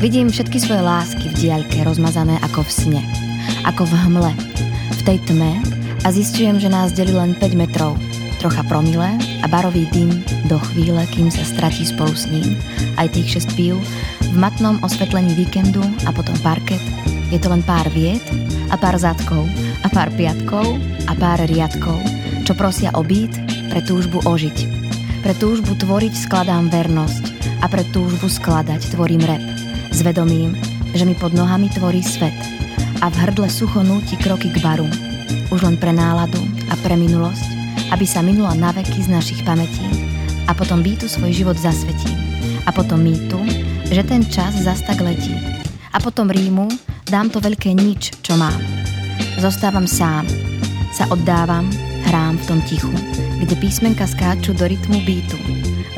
Vidím 0.00 0.32
všetky 0.32 0.56
svoje 0.56 0.80
lásky 0.80 1.28
v 1.28 1.38
diaľke 1.44 1.84
rozmazané 1.84 2.40
ako 2.40 2.64
v 2.64 2.72
sne, 2.72 3.02
ako 3.68 3.84
v 3.84 3.92
hmle, 4.08 4.32
v 4.96 5.00
tej 5.04 5.20
tme 5.28 5.60
a 6.00 6.08
zistujem, 6.08 6.56
že 6.56 6.72
nás 6.72 6.96
delí 6.96 7.12
len 7.12 7.36
5 7.36 7.52
metrov, 7.52 8.00
trocha 8.40 8.64
promile 8.64 9.20
a 9.44 9.46
barový 9.52 9.84
dym 9.92 10.08
do 10.48 10.56
chvíle, 10.72 11.04
kým 11.12 11.28
sa 11.28 11.44
stratí 11.44 11.84
spolu 11.84 12.16
s 12.16 12.32
ním. 12.32 12.56
Aj 12.96 13.12
tých 13.12 13.44
6 13.44 13.60
pív 13.60 13.76
v 14.24 14.36
matnom 14.40 14.80
osvetlení 14.80 15.36
víkendu 15.36 15.84
a 16.08 16.16
potom 16.16 16.32
parket. 16.40 16.80
Je 17.28 17.36
to 17.36 17.52
len 17.52 17.60
pár 17.60 17.84
viet 17.92 18.24
a 18.72 18.80
pár 18.80 18.96
zadkov 18.96 19.44
a 19.84 19.88
pár 19.92 20.08
piatkov 20.16 20.80
a 21.06 21.12
pár 21.12 21.44
riadkov, 21.44 22.00
čo 22.48 22.56
prosia 22.56 22.88
o 22.96 23.04
byt 23.04 23.36
pre 23.68 23.84
túžbu 23.84 24.24
ožiť. 24.24 24.64
Pre 25.20 25.36
túžbu 25.36 25.76
tvoriť 25.76 26.16
skladám 26.16 26.72
vernosť 26.72 27.24
a 27.60 27.68
pre 27.68 27.84
túžbu 27.92 28.32
skladať 28.32 28.96
tvorím 28.96 29.28
rep. 29.28 29.59
S 29.90 30.00
vedomím, 30.02 30.54
že 30.94 31.04
mi 31.04 31.18
pod 31.18 31.34
nohami 31.34 31.70
tvorí 31.70 32.02
svet 32.02 32.36
a 33.02 33.10
v 33.10 33.16
hrdle 33.26 33.50
sucho 33.50 33.82
núti 33.82 34.16
kroky 34.16 34.50
k 34.50 34.62
baru. 34.62 34.86
Už 35.50 35.66
len 35.66 35.76
pre 35.76 35.90
náladu 35.90 36.40
a 36.70 36.74
pre 36.78 36.94
minulosť 36.94 37.60
aby 37.90 38.06
sa 38.06 38.22
minula 38.22 38.54
na 38.54 38.70
veky 38.70 39.02
z 39.02 39.08
našich 39.10 39.42
pamätí 39.42 39.82
a 40.46 40.54
potom 40.54 40.82
býtu 40.82 41.10
svoj 41.10 41.34
život 41.34 41.58
zasvetí. 41.58 42.10
A 42.66 42.70
potom 42.70 43.02
mýtu, 43.02 43.38
že 43.90 44.02
ten 44.06 44.22
čas 44.22 44.54
zas 44.62 44.82
tak 44.86 45.02
letí. 45.02 45.34
A 45.90 45.98
potom 45.98 46.30
rímu 46.30 46.70
dám 47.10 47.30
to 47.30 47.42
veľké 47.42 47.74
nič, 47.74 48.14
čo 48.22 48.38
mám. 48.38 48.58
Zostávam 49.42 49.90
sám, 49.90 50.22
sa 50.94 51.10
oddávam, 51.10 51.66
hrám 52.06 52.38
v 52.38 52.46
tom 52.46 52.60
tichu, 52.62 52.94
kde 53.42 53.58
písmenka 53.58 54.06
skáču 54.06 54.54
do 54.54 54.70
rytmu 54.70 55.02
býtu. 55.02 55.38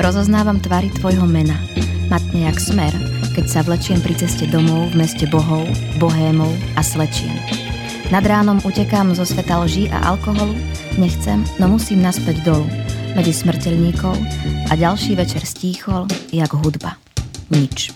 Rozoznávam 0.01 0.57
tvary 0.57 0.89
tvojho 0.97 1.29
mena, 1.29 1.57
matne 2.09 2.49
jak 2.49 2.57
smer, 2.57 2.93
keď 3.33 3.45
sa 3.49 3.59
vlečiem 3.65 3.97
pri 3.99 4.13
ceste 4.13 4.45
domov 4.45 4.93
v 4.93 5.01
meste 5.01 5.25
bohov, 5.25 5.65
bohémov 5.97 6.53
a 6.77 6.81
slečien. 6.85 7.33
Nad 8.13 8.29
ránom 8.29 8.61
utekám 8.61 9.17
zo 9.17 9.25
sveta 9.25 9.57
lží 9.65 9.89
a 9.89 10.13
alkoholu 10.13 10.53
Nechcem, 10.93 11.41
no 11.57 11.65
musím 11.65 12.05
naspäť 12.05 12.45
dolu, 12.45 12.69
medzi 13.17 13.33
smrteľníkov 13.33 14.13
a 14.69 14.73
ďalší 14.77 15.17
večer 15.17 15.41
stíchol, 15.41 16.05
jak 16.29 16.53
hudba. 16.53 17.01
Nič. 17.49 17.89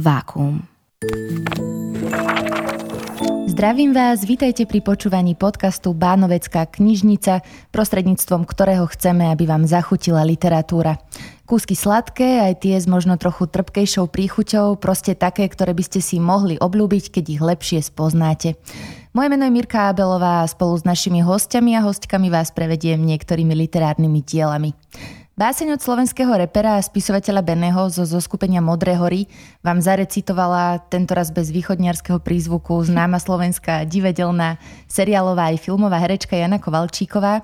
Vákuum. 0.00 0.64
Zdravím 3.52 3.92
vás, 3.92 4.24
vítajte 4.24 4.64
pri 4.64 4.80
počúvaní 4.80 5.36
podcastu 5.36 5.92
Bánovecká 5.92 6.64
knižnica, 6.64 7.44
prostredníctvom 7.68 8.48
ktorého 8.48 8.88
chceme, 8.88 9.28
aby 9.28 9.44
vám 9.44 9.68
zachutila 9.68 10.24
literatúra. 10.24 10.96
Kúsky 11.48 11.72
sladké, 11.72 12.44
aj 12.44 12.60
tie 12.60 12.76
s 12.76 12.84
možno 12.84 13.16
trochu 13.16 13.48
trpkejšou 13.48 14.12
príchuťou, 14.12 14.76
proste 14.76 15.16
také, 15.16 15.48
ktoré 15.48 15.72
by 15.72 15.80
ste 15.80 16.04
si 16.04 16.20
mohli 16.20 16.60
obľúbiť, 16.60 17.08
keď 17.08 17.24
ich 17.24 17.40
lepšie 17.40 17.80
spoznáte. 17.80 18.60
Moje 19.16 19.32
meno 19.32 19.48
je 19.48 19.56
Mirka 19.56 19.88
Abelová 19.88 20.44
a 20.44 20.50
spolu 20.52 20.76
s 20.76 20.84
našimi 20.84 21.24
hostiami 21.24 21.72
a 21.72 21.88
hostkami 21.88 22.28
vás 22.28 22.52
prevediem 22.52 23.00
niektorými 23.00 23.56
literárnymi 23.64 24.20
dielami. 24.28 24.76
Báseň 25.40 25.78
od 25.78 25.80
slovenského 25.80 26.28
repera 26.36 26.76
a 26.76 26.84
spisovateľa 26.84 27.40
Beného 27.40 27.88
zo 27.88 28.04
zoskupenia 28.04 28.60
Modré 28.60 29.00
hory 29.00 29.24
vám 29.64 29.80
zarecitovala 29.80 30.84
tentoraz 30.92 31.32
bez 31.32 31.48
východniarského 31.48 32.20
prízvuku 32.20 32.76
známa 32.84 33.16
slovenská 33.16 33.88
divedelná, 33.88 34.60
seriálová 34.84 35.48
aj 35.48 35.64
filmová 35.64 35.96
herečka 35.96 36.36
Jana 36.36 36.60
Kovalčíková, 36.60 37.40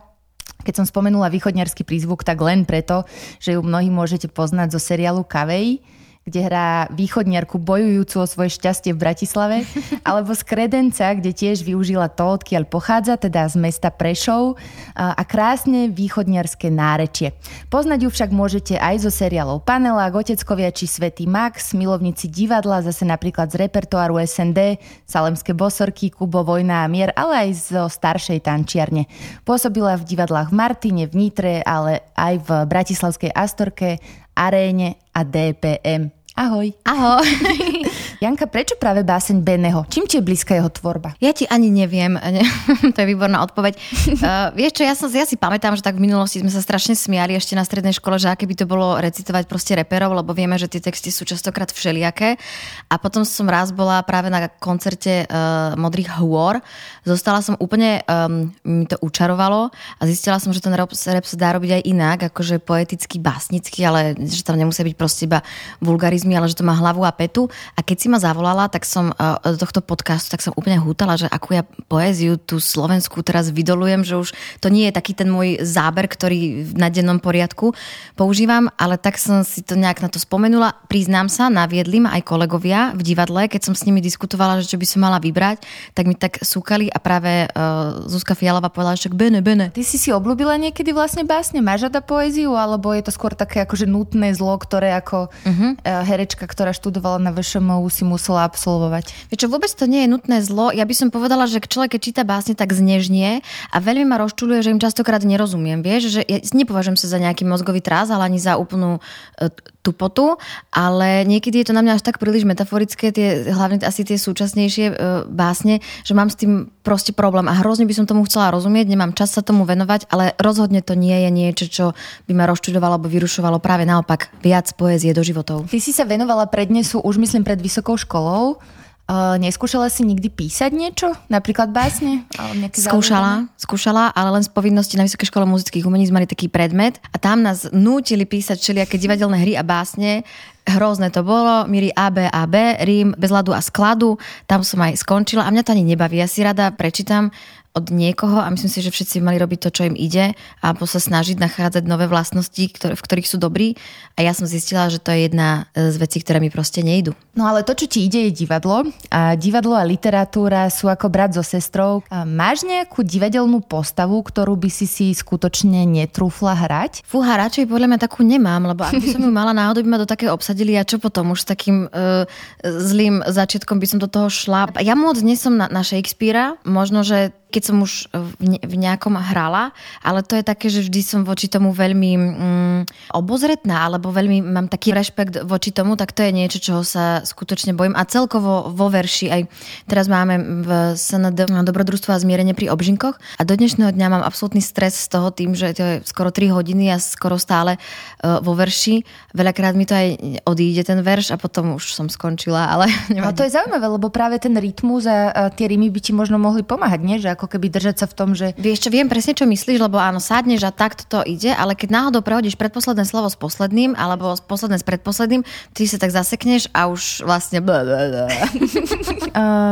keď 0.65 0.83
som 0.83 0.87
spomenula 0.89 1.29
východniarský 1.29 1.85
prízvuk, 1.85 2.25
tak 2.25 2.41
len 2.41 2.65
preto, 2.65 3.05
že 3.39 3.55
ju 3.55 3.61
mnohí 3.61 3.93
môžete 3.93 4.33
poznať 4.33 4.73
zo 4.75 4.81
seriálu 4.81 5.23
Kavej, 5.23 5.85
kde 6.25 6.41
hrá 6.41 6.89
východniarku 6.89 7.61
bojujúcu 7.61 8.17
o 8.25 8.27
svoje 8.27 8.57
šťastie 8.57 8.97
v 8.97 9.03
Bratislave, 9.05 9.57
alebo 10.09 10.33
z 10.33 10.43
Kredenca, 10.43 11.13
kde 11.13 11.37
tiež 11.37 11.61
využila 11.61 12.09
to, 12.09 12.41
odkiaľ 12.41 12.65
pochádza, 12.65 13.21
teda 13.21 13.45
z 13.45 13.61
mesta 13.61 13.93
Prešov 13.93 14.57
a 14.97 15.21
krásne 15.29 15.93
východniarské 15.93 16.73
nárečie. 16.73 17.37
Poznať 17.69 18.09
ju 18.09 18.11
však 18.11 18.31
môžete 18.33 18.81
aj 18.81 19.05
zo 19.05 19.13
seriálov 19.13 19.69
Panelák, 19.69 20.17
Oteckovia 20.17 20.73
či 20.73 20.89
Svetý 20.89 21.29
Max, 21.29 21.77
milovníci 21.77 22.33
divadla, 22.33 22.81
zase 22.81 23.05
napríklad 23.05 23.53
z 23.53 23.61
repertoáru 23.69 24.17
SND, 24.25 24.81
Salemské 25.05 25.53
bosorky, 25.53 26.09
Kubo, 26.09 26.41
Vojna 26.41 26.85
a 26.85 26.89
mier, 26.89 27.13
ale 27.13 27.49
aj 27.49 27.51
zo 27.69 27.85
staršej 27.85 28.49
tančiarne. 28.49 29.05
Pôsobila 29.45 30.01
v 30.01 30.09
divadlách 30.09 30.49
v 30.49 30.57
Martine, 30.57 31.05
v 31.05 31.15
Nitre, 31.15 31.61
ale 31.61 32.01
aj 32.17 32.35
v 32.41 32.49
Bratislavskej 32.65 33.31
Astorke 33.37 34.01
Aréne 34.37 34.97
a 35.15 35.25
DPM. 35.25 36.11
Ahoj. 36.37 36.75
Ahoj. 36.85 37.27
Janka, 38.23 38.49
prečo 38.49 38.75
práve 38.81 39.05
báseň 39.05 39.45
Beného? 39.45 39.85
Čím 39.93 40.09
ti 40.09 40.17
je 40.19 40.25
blízka 40.25 40.57
jeho 40.57 40.73
tvorba? 40.73 41.13
Ja 41.21 41.37
ti 41.37 41.45
ani 41.45 41.69
neviem. 41.69 42.17
to 42.95 42.99
je 42.99 43.07
výborná 43.07 43.45
odpoveď. 43.45 43.75
uh, 43.77 44.51
vieš 44.59 44.81
čo, 44.81 44.83
ja, 44.83 44.95
som, 44.97 45.13
ja 45.13 45.29
si 45.29 45.37
pamätám, 45.37 45.77
že 45.77 45.85
tak 45.85 46.01
v 46.01 46.09
minulosti 46.09 46.41
sme 46.41 46.49
sa 46.49 46.65
strašne 46.65 46.97
smiali 46.97 47.37
ešte 47.37 47.53
na 47.55 47.63
strednej 47.63 47.93
škole, 47.95 48.17
že 48.17 48.33
aké 48.33 48.49
by 48.49 48.55
to 48.57 48.65
bolo 48.65 48.97
recitovať 48.97 49.45
proste 49.45 49.77
reperov, 49.77 50.17
lebo 50.17 50.33
vieme, 50.33 50.57
že 50.57 50.73
tie 50.73 50.81
texty 50.81 51.13
sú 51.13 51.29
častokrát 51.29 51.69
všelijaké. 51.69 52.41
A 52.89 52.97
potom 52.97 53.23
som 53.23 53.45
raz 53.45 53.69
bola 53.71 54.01
práve 54.01 54.33
na 54.33 54.49
koncerte 54.49 55.29
uh, 55.29 55.77
Modrých 55.77 56.17
hôr. 56.19 56.65
Zostala 57.05 57.45
som 57.45 57.55
úplne, 57.61 58.01
um, 58.09 58.49
mi 58.65 58.89
to 58.89 58.97
učarovalo 59.05 59.69
a 59.71 60.03
zistila 60.09 60.41
som, 60.41 60.57
že 60.57 60.65
ten 60.65 60.73
rap, 60.73 60.89
rap 60.89 61.27
sa 61.27 61.37
dá 61.37 61.53
robiť 61.53 61.71
aj 61.79 61.83
inak, 61.85 62.19
akože 62.33 62.65
poeticky, 62.65 63.21
básnicky, 63.21 63.85
ale 63.85 64.17
že 64.17 64.41
tam 64.41 64.57
nemusí 64.57 64.81
byť 64.81 64.97
proste 64.97 65.29
iba 65.29 65.45
vulgarizm 65.85 66.15
vulgarizmy, 66.15 66.37
ale 66.37 66.49
že 66.49 66.59
to 66.61 66.65
má 66.65 66.75
hlavu 66.77 67.03
a 67.03 67.13
petu. 67.13 67.49
A 67.77 67.83
keď 67.83 67.97
si 68.05 68.13
ma 68.13 68.21
zavolala, 68.21 68.69
tak 68.69 68.85
som 68.85 69.17
do 69.17 69.57
tohto 69.57 69.81
podcastu, 69.81 70.29
tak 70.37 70.45
som 70.45 70.53
úplne 70.61 70.77
hútala, 70.77 71.17
že 71.17 71.25
akú 71.25 71.57
ja 71.57 71.65
poéziu 71.89 72.37
tú 72.37 72.61
Slovensku 72.61 73.25
teraz 73.25 73.49
vydolujem, 73.49 74.05
že 74.05 74.21
už 74.21 74.37
to 74.61 74.69
nie 74.69 74.93
je 74.93 74.93
taký 74.93 75.17
ten 75.17 75.33
môj 75.33 75.65
záber, 75.65 76.05
ktorý 76.05 76.69
na 76.77 76.93
dennom 76.93 77.17
poriadku 77.17 77.73
používam, 78.13 78.69
ale 78.77 79.01
tak 79.01 79.17
som 79.17 79.41
si 79.41 79.65
to 79.65 79.73
nejak 79.73 80.05
na 80.05 80.13
to 80.13 80.21
spomenula. 80.21 80.77
Priznám 80.93 81.33
sa, 81.33 81.49
naviedli 81.49 82.05
ma 82.05 82.13
aj 82.13 82.29
kolegovia 82.29 82.93
v 82.93 83.01
divadle, 83.01 83.49
keď 83.49 83.73
som 83.73 83.75
s 83.75 83.89
nimi 83.89 84.05
diskutovala, 84.05 84.61
že 84.61 84.69
čo 84.69 84.77
by 84.77 84.85
som 84.85 85.01
mala 85.01 85.17
vybrať, 85.17 85.65
tak 85.97 86.05
mi 86.05 86.13
tak 86.13 86.45
súkali 86.45 86.93
a 86.93 87.01
práve 87.01 87.49
uh, 87.49 88.05
Zuzka 88.05 88.37
Fialová 88.37 88.69
povedala, 88.69 89.01
že 89.01 89.09
bene, 89.09 89.41
bene. 89.41 89.73
Ty 89.73 89.81
si 89.81 89.97
si 89.97 90.13
obľúbila 90.13 90.61
niekedy 90.61 90.93
vlastne 90.93 91.25
básne? 91.25 91.65
Máš 91.65 91.89
rada 91.89 92.05
poéziu, 92.05 92.53
alebo 92.53 92.93
je 92.93 93.01
to 93.01 93.15
skôr 93.15 93.33
také 93.33 93.65
akože 93.65 93.89
nutné 93.89 94.37
zlo, 94.37 94.61
ktoré 94.61 94.93
ako 94.93 95.33
uh-huh. 95.33 95.81
uh, 95.81 96.05
herečka, 96.05 96.45
ktorá 96.45 96.77
študovala 96.77 97.17
na 97.23 97.33
VŠMU, 97.33 97.87
si 97.95 98.03
musela 98.03 98.43
absolvovať. 98.43 99.31
Vieš 99.31 99.47
čo, 99.47 99.49
vôbec 99.49 99.71
to 99.71 99.87
nie 99.87 100.03
je 100.03 100.11
nutné 100.11 100.43
zlo. 100.43 100.75
Ja 100.75 100.83
by 100.83 100.95
som 100.99 101.09
povedala, 101.15 101.47
že 101.47 101.63
človek, 101.63 101.95
keď 101.95 102.01
číta 102.03 102.23
básne, 102.27 102.59
tak 102.59 102.75
znežnie 102.75 103.47
a 103.71 103.77
veľmi 103.79 104.11
ma 104.11 104.19
rozčuluje, 104.19 104.67
že 104.67 104.75
im 104.75 104.83
častokrát 104.83 105.23
nerozumiem. 105.23 105.87
Vieš, 105.87 106.03
že 106.11 106.21
ja 106.27 106.43
nepovažujem 106.43 106.99
sa 106.99 107.07
za 107.07 107.23
nejaký 107.23 107.47
mozgový 107.47 107.79
trás, 107.79 108.11
ale 108.11 108.27
ani 108.27 108.43
za 108.43 108.59
úplnú 108.59 108.99
e, 109.39 109.47
tupotu, 109.85 110.41
ale 110.73 111.29
niekedy 111.29 111.61
je 111.61 111.69
to 111.69 111.77
na 111.77 111.85
mňa 111.85 112.01
až 112.01 112.03
tak 112.09 112.17
príliš 112.17 112.49
metaforické, 112.49 113.13
tie, 113.13 113.53
hlavne 113.53 113.85
asi 113.85 114.01
tie 114.01 114.17
súčasnejšie 114.17 114.87
e, 114.89 114.95
básne, 115.29 115.85
že 116.09 116.17
mám 116.17 116.33
s 116.33 116.41
tým 116.41 116.73
proste 116.81 117.13
problém 117.13 117.45
a 117.53 117.55
hrozne 117.61 117.85
by 117.85 117.93
som 117.93 118.09
tomu 118.09 118.25
chcela 118.25 118.49
rozumieť, 118.49 118.89
nemám 118.89 119.13
čas 119.13 119.37
sa 119.37 119.45
tomu 119.45 119.69
venovať, 119.69 120.09
ale 120.09 120.33
rozhodne 120.41 120.81
to 120.81 120.97
nie 120.97 121.29
je 121.29 121.31
niečo, 121.31 121.67
čo 121.69 121.85
by 122.25 122.33
ma 122.33 122.49
rozčudovalo 122.49 122.97
alebo 122.97 123.13
vyrušovalo 123.13 123.61
práve 123.61 123.85
naopak 123.85 124.33
viac 124.41 124.73
poézie 124.73 125.13
do 125.13 125.21
životov. 125.21 125.69
Ty 125.69 125.79
si 125.79 125.93
sa 125.93 126.09
venovala 126.09 126.49
prednesu 126.49 127.05
už 127.05 127.21
myslím 127.21 127.45
pred 127.45 127.61
vysokou 127.61 128.01
školou. 128.01 128.57
Uh, 129.05 129.37
neskúšala 129.37 129.93
si 129.93 130.01
nikdy 130.01 130.33
písať 130.33 130.73
niečo? 130.73 131.13
Napríklad 131.29 131.69
básne? 131.69 132.25
Skúšala, 132.73 133.53
skúšala, 133.61 134.09
ale 134.09 134.41
len 134.41 134.41
z 134.41 134.49
povinnosti 134.49 134.97
na 134.97 135.05
Vysokej 135.05 135.29
škole 135.29 135.45
muzických 135.45 135.85
umení 135.85 136.09
sme 136.09 136.25
mali 136.25 136.29
taký 136.29 136.49
predmet 136.49 136.97
a 137.13 137.21
tam 137.21 137.45
nás 137.45 137.69
nútili 137.69 138.25
písať 138.25 138.57
všelijaké 138.57 138.97
divadelné 138.97 139.45
hry 139.45 139.61
a 139.61 139.65
básne. 139.67 140.25
Hrozné 140.65 141.13
to 141.13 141.21
bolo, 141.21 141.69
míry 141.69 141.93
A, 141.93 142.09
B, 142.09 142.25
A, 142.25 142.49
B, 142.49 142.81
rím, 142.81 143.13
bez 143.21 143.29
ľadu 143.29 143.53
a 143.53 143.61
skladu. 143.61 144.17
Tam 144.49 144.65
som 144.65 144.81
aj 144.81 144.97
skončila 144.97 145.45
a 145.45 145.53
mňa 145.53 145.69
to 145.69 145.77
ani 145.77 145.85
nebaví. 145.85 146.17
Ja 146.17 146.25
si 146.25 146.41
rada 146.41 146.73
prečítam 146.73 147.29
od 147.75 147.91
niekoho 147.91 148.39
a 148.39 148.47
myslím 148.55 148.71
si, 148.71 148.79
že 148.79 148.95
všetci 148.95 149.19
mali 149.19 149.35
robiť 149.35 149.67
to, 149.67 149.71
čo 149.75 149.83
im 149.91 149.99
ide 149.99 150.39
a 150.63 150.67
sa 150.85 151.01
snažiť 151.03 151.43
nachádzať 151.43 151.83
nové 151.91 152.07
vlastnosti, 152.07 152.63
ktoré, 152.71 152.95
v 152.95 153.03
ktorých 153.03 153.27
sú 153.27 153.37
dobrí. 153.43 153.75
A 154.15 154.23
ja 154.23 154.31
som 154.31 154.47
zistila, 154.47 154.87
že 154.87 155.03
to 155.03 155.11
je 155.11 155.27
jedna 155.27 155.67
z 155.75 155.97
vecí, 155.99 156.23
ktoré 156.23 156.39
mi 156.39 156.55
proste 156.55 156.87
nejdu. 156.87 157.19
No 157.35 157.51
ale 157.51 157.67
to, 157.67 157.75
čo 157.75 157.91
ti 157.91 158.07
ide, 158.07 158.31
je 158.31 158.47
divadlo. 158.47 158.87
A 159.11 159.35
divadlo 159.35 159.75
a 159.75 159.83
literatúra 159.83 160.71
sú 160.71 160.87
ako 160.87 161.11
brat 161.11 161.35
so 161.35 161.43
sestrou. 161.43 162.07
A 162.15 162.23
máš 162.23 162.63
nejakú 162.63 163.03
divadelnú 163.03 163.59
postavu, 163.67 164.23
ktorú 164.23 164.55
by 164.55 164.71
si 164.71 164.87
si 164.87 165.11
skutočne 165.11 165.83
netrúfla 165.83 166.55
hrať? 166.55 167.03
Fúha, 167.03 167.35
radšej 167.35 167.67
podľa 167.67 167.91
mňa 167.91 167.99
takú 167.99 168.23
nemám, 168.23 168.71
lebo 168.71 168.87
ak 168.87 169.03
by 169.03 169.09
som 169.19 169.23
ju 169.27 169.33
mala 169.35 169.51
náhodou, 169.51 169.83
by 169.83 169.91
ma 169.91 169.99
do 169.99 170.07
také 170.07 170.31
obsadili 170.31 170.79
a 170.79 170.87
čo 170.87 171.03
potom 171.03 171.35
už 171.35 171.43
s 171.43 171.51
takým 171.51 171.91
uh, 171.91 172.23
zlým 172.63 173.27
začiatkom 173.27 173.83
by 173.83 173.87
som 173.91 173.99
do 173.99 174.07
toho 174.07 174.31
šla. 174.31 174.71
Ja 174.79 174.95
moc 174.95 175.19
nie 175.27 175.35
som 175.35 175.59
na, 175.59 175.67
na 175.67 175.83
Shakespearea, 175.83 176.55
možno, 176.63 177.03
že 177.03 177.35
keď 177.55 177.63
som 177.71 177.77
už 177.87 178.11
v, 178.11 178.31
ne, 178.43 178.59
v 178.59 178.75
nejakom 178.75 179.15
hrala, 179.15 179.71
ale 180.03 180.27
to 180.27 180.35
je 180.35 180.43
také, 180.43 180.67
že 180.67 180.83
vždy 180.91 181.01
som 181.07 181.21
voči 181.23 181.47
tomu 181.47 181.71
veľmi 181.71 182.11
mm, 182.19 182.81
obozretná, 183.15 183.87
alebo 183.87 184.11
veľmi 184.11 184.43
mám 184.43 184.67
taký 184.67 184.91
rešpekt 184.91 185.47
voči 185.47 185.71
tomu, 185.71 185.95
tak 185.95 186.11
to 186.11 186.27
je 186.27 186.35
niečo, 186.35 186.59
čoho 186.59 186.83
sa 186.83 187.23
skutočne 187.23 187.79
bojím. 187.79 187.95
A 187.95 188.03
celkovo 188.11 188.75
vo 188.75 188.91
verši, 188.91 189.31
aj 189.31 189.43
teraz 189.87 190.11
máme 190.11 190.67
v 190.67 190.71
SND 190.99 191.47
dobrodružstvo 191.47 192.11
a 192.11 192.19
zmierenie 192.19 192.59
pri 192.59 192.75
obžinkoch 192.75 193.23
a 193.39 193.43
do 193.47 193.55
dnešného 193.55 193.95
dňa 193.95 194.07
mám 194.11 194.27
absolútny 194.27 194.59
stres 194.59 194.99
z 194.99 195.15
toho 195.15 195.31
tým, 195.31 195.55
že 195.55 195.79
to 195.79 195.83
je 195.83 195.95
skoro 196.03 196.35
3 196.35 196.51
hodiny 196.51 196.91
a 196.91 196.99
skoro 196.99 197.39
stále 197.39 197.79
uh, 197.79 198.43
vo 198.43 198.59
verši. 198.59 199.07
Veľakrát 199.31 199.79
mi 199.79 199.87
to 199.87 199.95
aj 199.95 200.09
odíde 200.43 200.83
ten 200.83 200.99
verš 201.05 201.31
a 201.31 201.37
potom 201.39 201.79
už 201.79 201.95
som 201.95 202.11
skončila, 202.11 202.67
ale... 202.67 202.91
A 203.25 203.33
to 203.33 203.47
je 203.47 203.57
zaujímavé, 203.57 203.89
lebo 203.89 204.13
práve 204.13 204.37
ten 204.37 204.53
rytmus 204.53 205.09
a 205.09 205.49
tie 205.53 205.65
rímy 205.65 205.89
by 205.89 206.01
ti 206.01 206.13
možno 206.13 206.37
mohli 206.37 206.61
pomáhať, 206.61 207.01
nie? 207.01 207.17
Že 207.17 207.35
ako 207.37 207.44
keby 207.47 207.71
držať 207.71 207.97
sa 208.05 208.07
v 208.11 208.15
tom, 208.15 208.33
že... 208.33 208.55
Vieš 208.57 208.81
čo, 208.87 208.91
viem 208.91 209.09
presne, 209.11 209.35
čo 209.37 209.47
myslíš, 209.47 209.83
lebo 209.83 209.99
áno, 210.01 210.21
sadneš 210.23 210.65
a 210.67 210.73
takto 210.75 211.05
to 211.07 211.23
ide, 211.27 211.53
ale 211.53 211.75
keď 211.77 211.91
náhodou 211.93 212.23
prehodíš 212.25 212.57
predposledné 212.57 213.05
slovo 213.05 213.29
s 213.29 213.37
posledným, 213.37 213.95
alebo 213.95 214.35
posledné 214.45 214.79
s 214.81 214.85
predposledným, 214.87 215.45
ty 215.77 215.83
sa 215.85 215.99
tak 215.99 216.11
zasekneš 216.15 216.69
a 216.73 216.89
už 216.89 217.21
vlastne... 217.27 217.61
uh, 217.61 217.69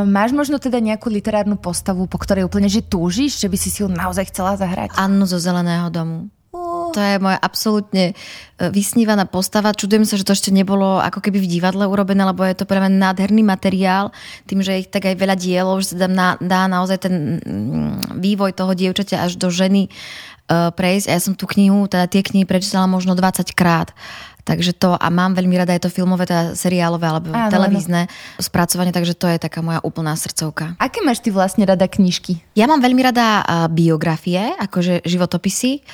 máš 0.17 0.31
možno 0.35 0.59
teda 0.59 0.79
nejakú 0.83 1.09
literárnu 1.09 1.55
postavu, 1.57 2.05
po 2.05 2.17
ktorej 2.19 2.43
úplne 2.45 2.67
že 2.67 2.83
túžiš, 2.85 3.39
že 3.39 3.47
by 3.47 3.57
si 3.57 3.69
si 3.71 3.81
ju 3.81 3.87
naozaj 3.89 4.25
chcela 4.29 4.59
zahrať? 4.59 4.91
Annu 4.99 5.25
zo 5.25 5.39
Zeleného 5.41 5.89
domu. 5.89 6.29
To 6.93 7.01
je 7.01 7.17
moja 7.17 7.41
absolútne 7.41 8.13
e, 8.13 8.69
vysnívaná 8.69 9.25
postava. 9.25 9.73
Čudujem 9.73 10.05
sa, 10.05 10.13
že 10.13 10.23
to 10.23 10.37
ešte 10.37 10.53
nebolo 10.53 11.01
ako 11.01 11.25
keby 11.25 11.41
v 11.41 11.51
divadle 11.57 11.89
urobené, 11.89 12.21
lebo 12.21 12.45
je 12.45 12.53
to 12.53 12.69
pre 12.69 12.77
mňa 12.77 13.01
nádherný 13.01 13.41
materiál. 13.41 14.13
Tým, 14.45 14.61
že 14.61 14.85
ich 14.85 14.93
tak 14.93 15.09
aj 15.09 15.17
veľa 15.17 15.33
dielov, 15.33 15.81
že 15.81 15.97
sa 15.97 16.05
dá, 16.05 16.37
dá 16.37 16.61
naozaj 16.69 17.09
ten 17.09 17.41
mm, 17.41 18.21
vývoj 18.21 18.53
toho 18.53 18.77
dievčaťa 18.77 19.25
až 19.25 19.41
do 19.41 19.49
ženy 19.49 19.89
e, 19.89 19.89
prejsť. 20.69 21.09
A 21.09 21.17
ja 21.17 21.21
som 21.21 21.33
tú 21.33 21.49
knihu, 21.49 21.89
teda 21.89 22.05
tie 22.05 22.21
knihy 22.21 22.45
prečítala 22.45 22.85
možno 22.85 23.17
20 23.17 23.49
krát. 23.57 23.89
Takže 24.43 24.75
to, 24.75 24.99
a 24.99 25.07
mám 25.07 25.39
veľmi 25.39 25.55
rada, 25.55 25.71
je 25.71 25.87
to 25.87 25.95
filmové, 25.95 26.27
teda 26.27 26.51
seriálové 26.51 27.07
alebo 27.07 27.31
áno, 27.31 27.47
televízne 27.47 28.11
áno. 28.11 28.43
spracovanie, 28.43 28.91
takže 28.91 29.15
to 29.15 29.31
je 29.31 29.39
taká 29.39 29.63
moja 29.63 29.79
úplná 29.87 30.19
srdcovka. 30.19 30.75
Aké 30.83 30.99
máš 30.99 31.23
ty 31.23 31.31
vlastne 31.31 31.63
rada 31.63 31.87
knižky? 31.87 32.43
Ja 32.51 32.67
mám 32.67 32.83
veľmi 32.83 32.99
rada 32.99 33.47
biografie, 33.71 34.51
akože 34.59 35.07
životopisy. 35.07 35.87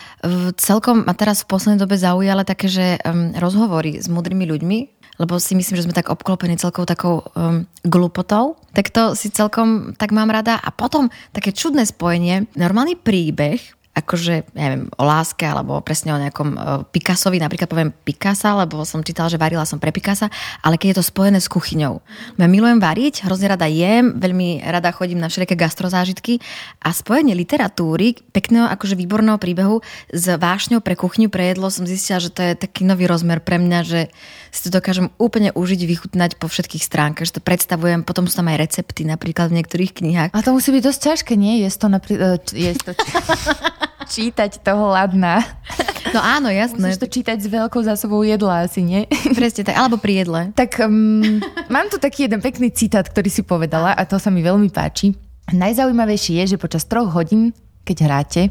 Celkom 0.57 1.05
ma 1.05 1.13
teraz 1.13 1.45
v 1.45 1.53
poslednej 1.53 1.77
dobe 1.77 1.93
zaujala 2.01 2.41
také, 2.41 2.73
že 2.73 2.97
rozhovory 3.37 4.01
s 4.01 4.09
mudrými 4.09 4.49
ľuďmi, 4.49 4.79
lebo 5.19 5.35
si 5.37 5.53
myslím, 5.53 5.75
že 5.77 5.85
sme 5.85 5.93
tak 5.93 6.09
obklopení 6.09 6.55
celkou 6.55 6.87
takou 6.87 7.27
um, 7.35 7.67
glupotou, 7.83 8.55
tak 8.71 8.87
to 8.87 9.19
si 9.19 9.27
celkom 9.27 9.91
tak 9.99 10.15
mám 10.15 10.31
rada. 10.31 10.55
A 10.57 10.71
potom 10.71 11.11
také 11.35 11.51
čudné 11.51 11.83
spojenie, 11.83 12.47
normálny 12.55 12.95
príbeh, 12.95 13.59
akože, 13.99 14.33
ja 14.55 14.63
neviem, 14.71 14.87
o 14.95 15.03
láske 15.03 15.43
alebo 15.43 15.83
presne 15.83 16.15
o 16.15 16.19
nejakom 16.21 16.49
uh, 16.55 16.59
Picassovi, 16.87 17.37
napríklad 17.37 17.67
poviem 17.67 17.91
Picasa, 17.91 18.55
lebo 18.55 18.81
som 18.87 19.03
čítala, 19.03 19.27
že 19.27 19.37
varila 19.37 19.67
som 19.67 19.77
pre 19.77 19.91
Picasa, 19.91 20.31
ale 20.63 20.79
keď 20.79 20.95
je 20.95 20.97
to 21.03 21.05
spojené 21.11 21.39
s 21.43 21.51
kuchyňou. 21.51 21.99
Ja 22.39 22.47
milujem 22.47 22.79
variť, 22.79 23.27
hrozne 23.27 23.51
rada 23.51 23.67
jem, 23.67 24.17
veľmi 24.17 24.63
rada 24.63 24.89
chodím 24.95 25.19
na 25.19 25.27
všelijaké 25.27 25.59
gastrozážitky 25.59 26.39
a 26.79 26.95
spojenie 26.95 27.35
literatúry, 27.35 28.15
pekného, 28.31 28.71
akože 28.71 28.95
výborného 28.95 29.37
príbehu 29.37 29.83
s 30.09 30.25
vášňou 30.25 30.79
pre 30.79 30.95
kuchyňu, 30.95 31.27
pre 31.27 31.51
jedlo 31.51 31.67
som 31.67 31.83
zistila, 31.83 32.23
že 32.23 32.31
to 32.31 32.41
je 32.41 32.53
taký 32.55 32.87
nový 32.87 33.05
rozmer 33.05 33.43
pre 33.43 33.59
mňa, 33.59 33.79
že 33.83 34.01
si 34.49 34.59
to 34.65 34.79
dokážem 34.81 35.13
úplne 35.21 35.53
užiť, 35.53 35.81
vychutnať 35.85 36.31
po 36.41 36.49
všetkých 36.49 36.81
stránkach, 36.81 37.29
že 37.29 37.37
to 37.37 37.41
predstavujem, 37.43 38.01
potom 38.01 38.25
sú 38.25 38.41
tam 38.41 38.49
aj 38.49 38.57
recepty 38.61 39.05
napríklad 39.05 39.53
v 39.53 39.61
niektorých 39.61 39.91
knihách. 39.93 40.31
A 40.33 40.45
to 40.45 40.53
musí 40.55 40.73
byť 40.73 40.83
dosť 40.85 40.99
ťažké, 41.01 41.33
nie? 41.37 41.61
Je 41.61 41.69
to 41.69 41.87
napríklad... 41.87 42.41
Je 42.53 42.73
to... 42.77 42.91
čítať 44.09 44.65
toho 44.65 44.89
ladna. 44.91 45.39
No 46.09 46.25
áno, 46.25 46.49
jasné. 46.49 46.89
Musíš 46.89 47.05
to 47.05 47.11
čítať 47.11 47.37
s 47.37 47.45
veľkou 47.45 47.85
zásobou 47.85 48.25
jedla 48.25 48.65
asi, 48.65 48.81
nie? 48.81 49.05
Presne 49.37 49.61
tak, 49.61 49.77
alebo 49.77 50.01
pri 50.01 50.25
jedle. 50.25 50.41
Tak 50.57 50.81
um, 50.81 51.37
mám 51.69 51.85
tu 51.93 52.01
taký 52.01 52.25
jeden 52.25 52.41
pekný 52.41 52.73
citát, 52.73 53.05
ktorý 53.05 53.29
si 53.29 53.45
povedala 53.45 53.93
a 53.93 54.01
to 54.09 54.17
sa 54.17 54.33
mi 54.33 54.41
veľmi 54.41 54.73
páči. 54.73 55.13
Najzaujímavejšie 55.53 56.41
je, 56.41 56.55
že 56.55 56.57
počas 56.57 56.89
troch 56.89 57.13
hodín 57.13 57.53
keď 57.83 57.97
hráte, 58.05 58.41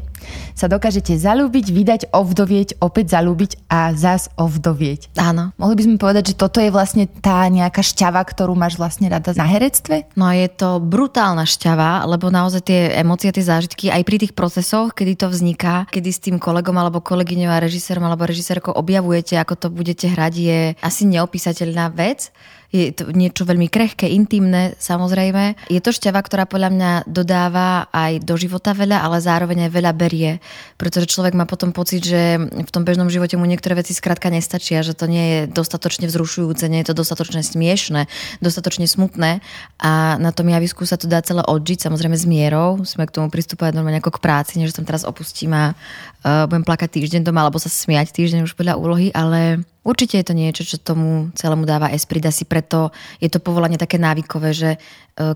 sa 0.51 0.67
dokážete 0.67 1.15
zalúbiť, 1.15 1.71
vydať, 1.71 2.01
ovdovieť, 2.11 2.83
opäť 2.83 3.15
zalúbiť 3.15 3.71
a 3.71 3.95
zas 3.95 4.27
ovdovieť. 4.35 5.15
Áno. 5.15 5.55
Mohli 5.55 5.75
by 5.79 5.83
sme 5.87 5.95
povedať, 5.95 6.23
že 6.33 6.39
toto 6.39 6.59
je 6.59 6.67
vlastne 6.67 7.07
tá 7.07 7.47
nejaká 7.47 7.79
šťava, 7.79 8.19
ktorú 8.27 8.53
máš 8.59 8.75
vlastne 8.75 9.07
rada 9.07 9.31
na 9.31 9.47
herectve? 9.47 10.11
No 10.19 10.27
je 10.35 10.47
to 10.51 10.83
brutálna 10.83 11.47
šťava, 11.47 12.03
lebo 12.03 12.27
naozaj 12.27 12.67
tie 12.67 12.99
emócie, 12.99 13.31
tie 13.31 13.45
zážitky 13.45 13.87
aj 13.87 14.03
pri 14.03 14.17
tých 14.19 14.33
procesoch, 14.35 14.91
kedy 14.91 15.15
to 15.15 15.27
vzniká, 15.31 15.87
kedy 15.87 16.09
s 16.11 16.19
tým 16.19 16.35
kolegom 16.35 16.75
alebo 16.75 16.99
kolegyňou 16.99 17.51
a 17.55 17.63
režisérom 17.63 18.03
alebo 18.03 18.27
režisérkou 18.27 18.75
objavujete, 18.75 19.39
ako 19.39 19.55
to 19.55 19.67
budete 19.71 20.11
hrať, 20.11 20.33
je 20.35 20.59
asi 20.83 21.07
neopísateľná 21.07 21.95
vec 21.95 22.35
je 22.69 22.93
to 22.93 23.09
niečo 23.09 23.49
veľmi 23.49 23.65
krehké, 23.65 24.05
intimné, 24.05 24.77
samozrejme. 24.77 25.57
Je 25.73 25.81
to 25.81 25.89
šťava, 25.89 26.21
ktorá 26.21 26.45
podľa 26.45 26.69
mňa 26.69 26.91
dodáva 27.09 27.89
aj 27.89 28.21
do 28.21 28.37
života 28.37 28.77
veľa, 28.77 29.01
ale 29.01 29.17
zároveň 29.17 29.65
aj 29.65 29.71
veľa 29.73 29.91
berie, 29.97 30.37
pretože 30.77 31.09
človek 31.09 31.33
má 31.33 31.49
potom 31.49 31.73
pocit, 31.73 32.05
že 32.05 32.37
v 32.37 32.69
tom 32.69 32.85
bežnom 32.85 33.09
živote 33.09 33.41
mu 33.41 33.49
niektoré 33.49 33.73
veci 33.73 33.97
skrátka 33.97 34.29
nestačia, 34.29 34.85
že 34.85 34.93
to 34.93 35.09
nie 35.09 35.25
je 35.25 35.39
dostatočne 35.49 36.05
vzrušujúce, 36.05 36.69
nie 36.69 36.85
je 36.85 36.93
to 36.93 37.01
dostatočne 37.01 37.41
smiešne, 37.41 38.05
dostatočne 38.37 38.85
smutné 38.85 39.41
a 39.81 40.21
na 40.21 40.29
tom 40.29 40.45
javisku 40.53 40.85
sa 40.85 41.01
to 41.01 41.09
dá 41.09 41.25
celé 41.25 41.41
odžiť, 41.41 41.89
samozrejme 41.89 42.13
s 42.13 42.29
mierou, 42.29 42.85
musíme 42.85 43.09
k 43.09 43.15
tomu 43.17 43.33
pristúpať 43.33 43.73
normálne 43.73 43.97
ako 43.97 44.21
k 44.21 44.23
práci, 44.23 44.61
než 44.61 44.77
som 44.77 44.85
teraz 44.85 45.01
opustím 45.09 45.57
a 45.57 45.73
uh, 45.73 46.45
budem 46.45 46.61
plakať 46.61 47.01
týždeň 47.01 47.25
doma 47.25 47.41
alebo 47.41 47.57
sa 47.57 47.71
smiať 47.71 48.13
týždeň 48.13 48.45
už 48.45 48.53
podľa 48.53 48.77
úlohy, 48.77 49.09
ale 49.09 49.65
Určite 49.79 50.19
je 50.19 50.27
to 50.27 50.35
niečo, 50.35 50.67
čo 50.67 50.75
tomu 50.75 51.31
celému 51.39 51.63
dáva 51.63 51.89
esprit, 51.95 52.21
asi 52.21 52.43
preto 52.59 52.91
je 53.23 53.31
to 53.31 53.39
povolanie 53.39 53.79
také 53.79 53.95
návykové, 53.95 54.51
že 54.51 54.69
e, 54.75 54.77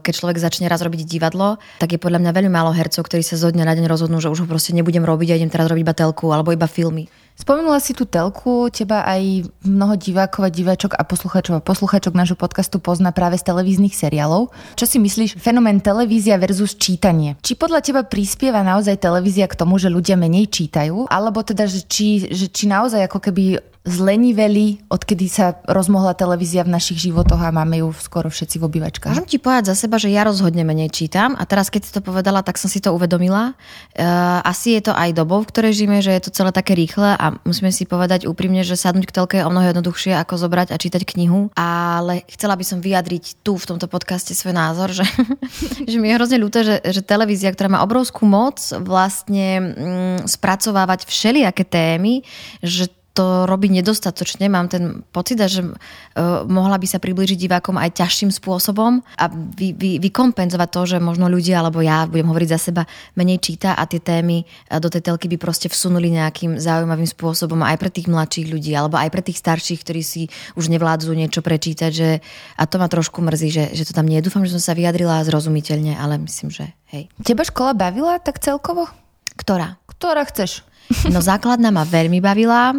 keď 0.03 0.11
človek 0.11 0.43
začne 0.43 0.67
raz 0.67 0.83
robiť 0.83 1.07
divadlo, 1.07 1.55
tak 1.79 1.95
je 1.95 2.03
podľa 2.03 2.19
mňa 2.19 2.35
veľmi 2.35 2.51
málo 2.51 2.75
hercov, 2.75 3.07
ktorí 3.07 3.23
sa 3.23 3.39
zo 3.39 3.47
dňa 3.47 3.63
na 3.63 3.73
deň 3.79 3.87
rozhodnú, 3.87 4.19
že 4.19 4.27
už 4.27 4.43
ho 4.43 4.47
proste 4.51 4.75
nebudem 4.75 5.07
robiť 5.07 5.31
a 5.31 5.37
idem 5.39 5.47
teraz 5.47 5.71
robiť 5.71 5.87
iba 5.87 5.95
telku 5.95 6.35
alebo 6.35 6.51
iba 6.51 6.67
filmy. 6.67 7.07
Spomenula 7.33 7.81
si 7.81 7.97
tú 7.97 8.05
telku, 8.05 8.69
teba 8.69 9.01
aj 9.09 9.49
mnoho 9.65 9.97
divákov 9.97 10.45
a 10.45 10.53
diváčok 10.53 10.93
a 10.93 11.01
posluchačov 11.01 11.57
a 11.57 11.65
posluchačok 11.65 12.13
nášho 12.13 12.37
podcastu 12.37 12.77
pozná 12.77 13.09
práve 13.09 13.41
z 13.41 13.49
televíznych 13.49 13.97
seriálov. 13.97 14.53
Čo 14.77 14.85
si 14.85 15.01
myslíš, 15.01 15.41
fenomén 15.41 15.81
televízia 15.81 16.37
versus 16.37 16.77
čítanie? 16.77 17.33
Či 17.41 17.57
podľa 17.57 17.81
teba 17.81 18.05
prispieva 18.05 18.61
naozaj 18.61 19.01
televízia 19.01 19.49
k 19.49 19.57
tomu, 19.57 19.81
že 19.81 19.89
ľudia 19.89 20.13
menej 20.13 20.45
čítajú? 20.45 21.09
Alebo 21.09 21.41
teda, 21.41 21.65
že 21.65 21.81
či, 21.89 22.29
že 22.29 22.53
či 22.53 22.69
naozaj 22.69 23.09
ako 23.09 23.17
keby 23.17 23.72
zleniveli, 23.83 24.79
odkedy 24.87 25.27
sa 25.27 25.59
rozmohla 25.67 26.15
televízia 26.15 26.63
v 26.63 26.71
našich 26.71 27.03
životoch 27.03 27.35
a 27.35 27.51
máme 27.51 27.83
ju 27.83 27.91
skoro 27.99 28.31
všetci 28.31 28.55
v 28.55 28.63
obývačkách. 28.71 29.11
Môžem 29.11 29.27
ti 29.27 29.43
povedať 29.43 29.75
za 29.75 29.75
seba, 29.75 29.99
že 29.99 30.07
ja 30.07 30.23
rozhodne 30.23 30.63
menej 30.63 30.87
čítam 30.87 31.35
a 31.35 31.43
teraz 31.43 31.67
keď 31.67 31.81
si 31.83 31.91
to 31.91 31.99
povedala, 31.99 32.47
tak 32.47 32.55
som 32.55 32.71
si 32.71 32.79
to 32.79 32.95
uvedomila. 32.95 33.59
Uh, 33.91 34.39
asi 34.47 34.79
je 34.79 34.87
to 34.87 34.95
aj 34.95 35.11
dobou, 35.11 35.43
v 35.43 35.51
ktorej 35.51 35.75
žijeme, 35.75 35.99
že 35.99 36.15
je 36.15 36.23
to 36.23 36.31
celé 36.31 36.55
také 36.55 36.79
rýchle 36.79 37.11
a 37.11 37.35
musíme 37.43 37.75
si 37.75 37.83
povedať 37.83 38.23
úprimne, 38.23 38.63
že 38.63 38.79
sadnúť 38.79 39.11
k 39.11 39.15
telke 39.19 39.35
je 39.43 39.43
o 39.43 39.51
mnoho 39.51 39.75
jednoduchšie 39.75 40.15
ako 40.15 40.39
zobrať 40.39 40.71
a 40.71 40.79
čítať 40.79 41.03
knihu, 41.03 41.51
ale 41.59 42.23
chcela 42.31 42.55
by 42.55 42.63
som 42.63 42.79
vyjadriť 42.79 43.43
tu 43.43 43.59
v 43.59 43.67
tomto 43.67 43.91
podcaste 43.91 44.31
svoj 44.31 44.55
názor, 44.55 44.95
že, 44.95 45.03
že 45.91 45.97
mi 45.99 46.07
je 46.07 46.15
hrozne 46.15 46.39
ľúto, 46.39 46.63
že, 46.63 46.79
že 46.87 47.03
televízia, 47.03 47.51
ktorá 47.51 47.67
má 47.67 47.79
obrovskú 47.83 48.23
moc 48.23 48.63
vlastne 48.79 49.59
mm, 49.59 50.31
spracovávať 50.31 51.03
všelijaké 51.03 51.67
témy, 51.67 52.23
že 52.63 52.87
to 53.13 53.45
robí 53.45 53.69
nedostatočne, 53.69 54.49
mám 54.49 54.65
ten 54.65 55.05
pocit, 55.13 55.37
že 55.37 55.61
uh, 55.61 56.41
mohla 56.49 56.81
by 56.81 56.87
sa 56.89 56.97
priblížiť 56.97 57.45
divákom 57.45 57.77
aj 57.77 58.01
ťažším 58.01 58.33
spôsobom 58.33 59.05
a 59.21 59.25
vy, 59.29 59.77
vy, 59.77 60.01
vykompenzovať 60.01 60.69
to, 60.73 60.81
že 60.89 60.97
možno 60.97 61.29
ľudia, 61.29 61.61
alebo 61.61 61.85
ja 61.85 62.09
budem 62.09 62.25
hovoriť 62.25 62.49
za 62.49 62.59
seba, 62.73 62.83
menej 63.13 63.37
číta 63.37 63.77
a 63.77 63.85
tie 63.85 64.01
témy 64.01 64.41
e, 64.41 64.45
do 64.81 64.89
tej 64.89 65.05
telky 65.05 65.29
by 65.29 65.37
proste 65.37 65.69
vsunuli 65.69 66.09
nejakým 66.09 66.57
zaujímavým 66.57 67.05
spôsobom 67.05 67.61
aj 67.61 67.77
pre 67.77 67.93
tých 67.93 68.09
mladších 68.09 68.49
ľudí, 68.49 68.73
alebo 68.73 68.97
aj 68.97 69.13
pre 69.13 69.21
tých 69.21 69.37
starších, 69.37 69.85
ktorí 69.85 70.01
si 70.01 70.25
už 70.57 70.73
nevládzu 70.73 71.13
niečo 71.13 71.45
prečítať, 71.45 71.91
že, 71.93 72.17
a 72.57 72.65
to 72.65 72.81
ma 72.81 72.89
trošku 72.89 73.21
mrzí, 73.21 73.49
že, 73.53 73.65
že 73.77 73.85
to 73.85 73.93
tam 73.93 74.09
nie. 74.09 74.25
Dúfam, 74.25 74.41
že 74.41 74.57
som 74.57 74.73
sa 74.73 74.73
vyjadrila 74.73 75.21
zrozumiteľne, 75.21 76.01
ale 76.01 76.17
myslím, 76.17 76.49
že 76.49 76.73
hej. 76.89 77.13
Teba 77.21 77.45
škola 77.45 77.77
bavila 77.77 78.17
tak 78.17 78.41
celkovo? 78.41 78.89
Ktorá? 79.37 79.77
Ktorá 79.85 80.25
chceš. 80.25 80.65
No 81.07 81.23
základná 81.23 81.71
ma 81.71 81.87
veľmi 81.87 82.19
bavila, 82.19 82.75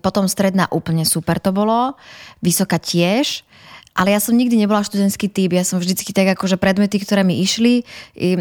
potom 0.00 0.24
stredná 0.24 0.66
úplne 0.72 1.04
super 1.04 1.36
to 1.36 1.52
bolo, 1.52 1.94
vysoká 2.40 2.80
tiež 2.80 3.44
Ale 3.94 4.10
ja 4.10 4.18
som 4.18 4.34
nikdy 4.34 4.58
nebola 4.58 4.82
študentský 4.82 5.30
typ, 5.30 5.54
ja 5.54 5.62
som 5.62 5.78
vždycky 5.78 6.10
tak 6.10 6.34
akože 6.34 6.58
predmety, 6.58 6.98
ktoré 6.98 7.22
mi 7.22 7.38
išli, 7.38 7.86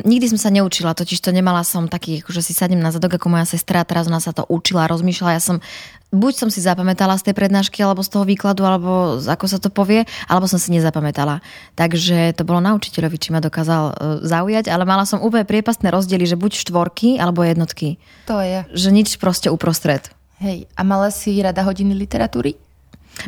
nikdy 0.02 0.34
som 0.34 0.42
sa 0.42 0.50
neučila, 0.50 0.98
totiž 0.98 1.22
to 1.22 1.30
nemala 1.30 1.62
som 1.62 1.86
taký, 1.86 2.26
akože 2.26 2.42
si 2.42 2.58
sadnem 2.58 2.82
na 2.82 2.90
zadok 2.90 3.22
ako 3.22 3.30
moja 3.30 3.46
sestra, 3.46 3.86
teraz 3.86 4.10
ona 4.10 4.18
sa 4.18 4.34
to 4.34 4.50
učila, 4.50 4.90
rozmýšľala, 4.90 5.38
ja 5.38 5.44
som 5.46 5.62
buď 6.10 6.34
som 6.34 6.50
si 6.50 6.58
zapamätala 6.58 7.22
z 7.22 7.30
tej 7.30 7.36
prednášky, 7.38 7.86
alebo 7.86 8.02
z 8.02 8.10
toho 8.10 8.26
výkladu, 8.26 8.66
alebo 8.66 9.22
ako 9.22 9.46
sa 9.46 9.62
to 9.62 9.70
povie, 9.70 10.10
alebo 10.26 10.46
som 10.50 10.58
si 10.58 10.74
nezapamätala. 10.74 11.42
Takže 11.78 12.38
to 12.38 12.46
bolo 12.46 12.62
na 12.62 12.78
učiteľovi, 12.78 13.18
či 13.18 13.34
ma 13.34 13.42
dokázal 13.42 13.84
e, 13.90 13.94
zaujať, 14.26 14.70
ale 14.70 14.86
mala 14.86 15.10
som 15.10 15.22
úplne 15.26 15.46
priepastné 15.46 15.90
rozdiely, 15.90 16.30
že 16.30 16.38
buď 16.38 16.66
štvorky, 16.66 17.18
alebo 17.18 17.42
jednotky. 17.42 17.98
To 18.30 18.42
je. 18.42 18.62
Že 18.74 18.90
nič 18.94 19.10
proste 19.18 19.50
uprostred. 19.50 20.06
Hej, 20.42 20.66
a 20.74 20.82
mala 20.82 21.14
si 21.14 21.38
rada 21.42 21.62
hodiny 21.62 21.94
literatúry? 21.94 22.58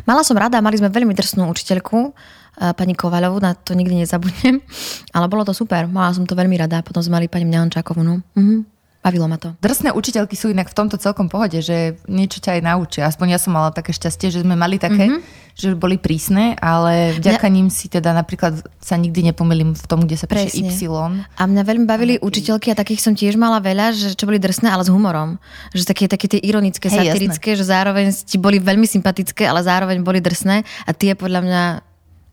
Mala 0.02 0.26
som 0.26 0.34
rada, 0.34 0.58
mali 0.58 0.78
sme 0.78 0.90
veľmi 0.90 1.14
drsnú 1.14 1.46
učiteľku, 1.46 2.10
eh, 2.10 2.72
pani 2.74 2.98
Kovaľovú, 2.98 3.38
na 3.38 3.54
to 3.54 3.78
nikdy 3.78 4.02
nezabudnem, 4.02 4.58
ale 5.14 5.26
bolo 5.30 5.46
to 5.46 5.54
super, 5.54 5.86
mala 5.86 6.10
som 6.10 6.26
to 6.26 6.34
veľmi 6.34 6.58
rada, 6.58 6.82
potom 6.82 7.00
sme 7.02 7.22
mali 7.22 7.26
pani 7.30 7.46
Mňančákovú, 7.46 8.02
no. 8.02 8.22
Mhm. 8.34 8.75
Bavilo 9.06 9.30
ma 9.30 9.38
to. 9.38 9.54
Drsné 9.62 9.94
učiteľky 9.94 10.34
sú 10.34 10.50
inak 10.50 10.66
v 10.66 10.74
tomto 10.74 10.98
celkom 10.98 11.30
pohode, 11.30 11.62
že 11.62 11.94
niečo 12.10 12.42
ťa 12.42 12.58
aj 12.58 12.62
naučia. 12.66 13.02
Aspoň 13.06 13.26
ja 13.30 13.38
som 13.38 13.54
mala 13.54 13.70
také 13.70 13.94
šťastie, 13.94 14.34
že 14.34 14.42
sme 14.42 14.58
mali 14.58 14.82
také, 14.82 15.06
mm-hmm. 15.06 15.54
že 15.54 15.78
boli 15.78 15.94
prísne, 15.94 16.58
ale 16.58 17.14
vďaka 17.14 17.46
mňa... 17.46 17.54
ním 17.54 17.70
si 17.70 17.86
teda 17.86 18.10
napríklad 18.10 18.66
sa 18.82 18.98
nikdy 18.98 19.30
nepomýlim 19.30 19.78
v 19.78 19.84
tom, 19.86 20.02
kde 20.02 20.18
sa 20.18 20.26
píše 20.26 20.58
Y. 20.58 20.90
A 21.38 21.42
mňa 21.46 21.62
veľmi 21.62 21.86
bavili 21.86 22.18
a 22.18 22.22
učiteľky 22.26 22.74
a 22.74 22.76
takých 22.76 22.98
som 22.98 23.14
tiež 23.14 23.38
mala 23.38 23.62
veľa, 23.62 23.94
že 23.94 24.18
čo 24.18 24.26
boli 24.26 24.42
drsné, 24.42 24.74
ale 24.74 24.82
s 24.82 24.90
humorom. 24.90 25.38
Že 25.70 25.86
také, 25.86 26.04
také 26.10 26.26
tie 26.26 26.42
ironické, 26.42 26.90
hey, 26.90 27.06
satirické, 27.06 27.54
jasné. 27.54 27.62
že 27.62 27.70
zároveň 27.70 28.10
ti 28.10 28.42
boli 28.42 28.58
veľmi 28.58 28.90
sympatické, 28.90 29.46
ale 29.46 29.62
zároveň 29.62 30.02
boli 30.02 30.18
drsné 30.18 30.66
a 30.82 30.90
tie 30.90 31.14
podľa 31.14 31.46
mňa 31.46 31.62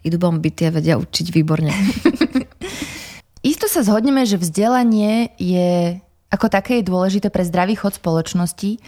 idú 0.10 0.18
bomby, 0.18 0.50
tie 0.50 0.74
vedia 0.74 0.98
učiť 0.98 1.30
výborne. 1.30 1.70
Isto 3.53 3.70
sa 3.70 3.86
zhodneme, 3.86 4.25
že 4.25 4.42
vzdelanie 4.42 5.36
je 5.38 6.01
ako 6.34 6.50
také 6.50 6.82
je 6.82 6.90
dôležité 6.90 7.30
pre 7.30 7.46
zdravý 7.46 7.78
chod 7.78 7.94
spoločnosti. 7.94 8.72
E, 8.75 8.80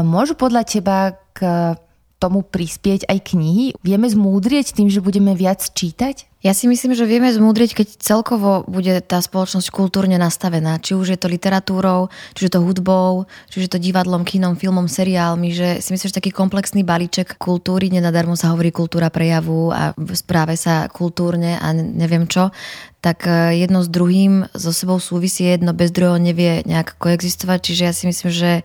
môžu 0.00 0.32
podľa 0.32 0.64
teba 0.64 1.20
k 1.36 1.76
tomu 2.18 2.42
prispieť 2.42 3.06
aj 3.06 3.18
knihy? 3.34 3.78
Vieme 3.84 4.10
zmúdrieť 4.10 4.74
tým, 4.74 4.90
že 4.90 5.04
budeme 5.04 5.38
viac 5.38 5.62
čítať? 5.62 6.26
Ja 6.38 6.54
si 6.54 6.70
myslím, 6.70 6.94
že 6.94 7.02
vieme 7.02 7.34
zmúdriť, 7.34 7.74
keď 7.74 7.88
celkovo 7.98 8.62
bude 8.70 9.02
tá 9.02 9.18
spoločnosť 9.18 9.74
kultúrne 9.74 10.14
nastavená. 10.22 10.78
Či 10.78 10.94
už 10.94 11.06
je 11.14 11.18
to 11.18 11.26
literatúrou, 11.26 12.14
či 12.38 12.46
je 12.46 12.52
to 12.54 12.62
hudbou, 12.62 13.26
či 13.50 13.58
už 13.58 13.64
je 13.66 13.72
to 13.74 13.82
divadlom, 13.82 14.22
kinom, 14.22 14.54
filmom, 14.54 14.86
seriálmi. 14.86 15.50
Že 15.50 15.68
si 15.82 15.90
myslím, 15.90 16.08
že 16.14 16.18
taký 16.22 16.30
komplexný 16.30 16.86
balíček 16.86 17.42
kultúry, 17.42 17.90
nenadarmo 17.90 18.38
sa 18.38 18.54
hovorí 18.54 18.70
kultúra 18.70 19.10
prejavu 19.10 19.74
a 19.74 19.90
správe 20.14 20.54
sa 20.54 20.86
kultúrne 20.86 21.58
a 21.58 21.74
neviem 21.74 22.30
čo, 22.30 22.54
tak 22.98 23.26
e, 23.26 23.54
jedno 23.62 23.82
s 23.82 23.88
druhým 23.88 24.50
so 24.54 24.74
sebou 24.74 24.98
súvisí, 24.98 25.46
jedno 25.46 25.70
bez 25.74 25.94
druhého 25.94 26.18
nevie 26.18 26.66
nejak 26.66 26.98
koexistovať. 26.98 27.58
Čiže 27.62 27.82
ja 27.86 27.92
si 27.94 28.04
myslím, 28.10 28.30
že 28.30 28.50
e, 28.60 28.62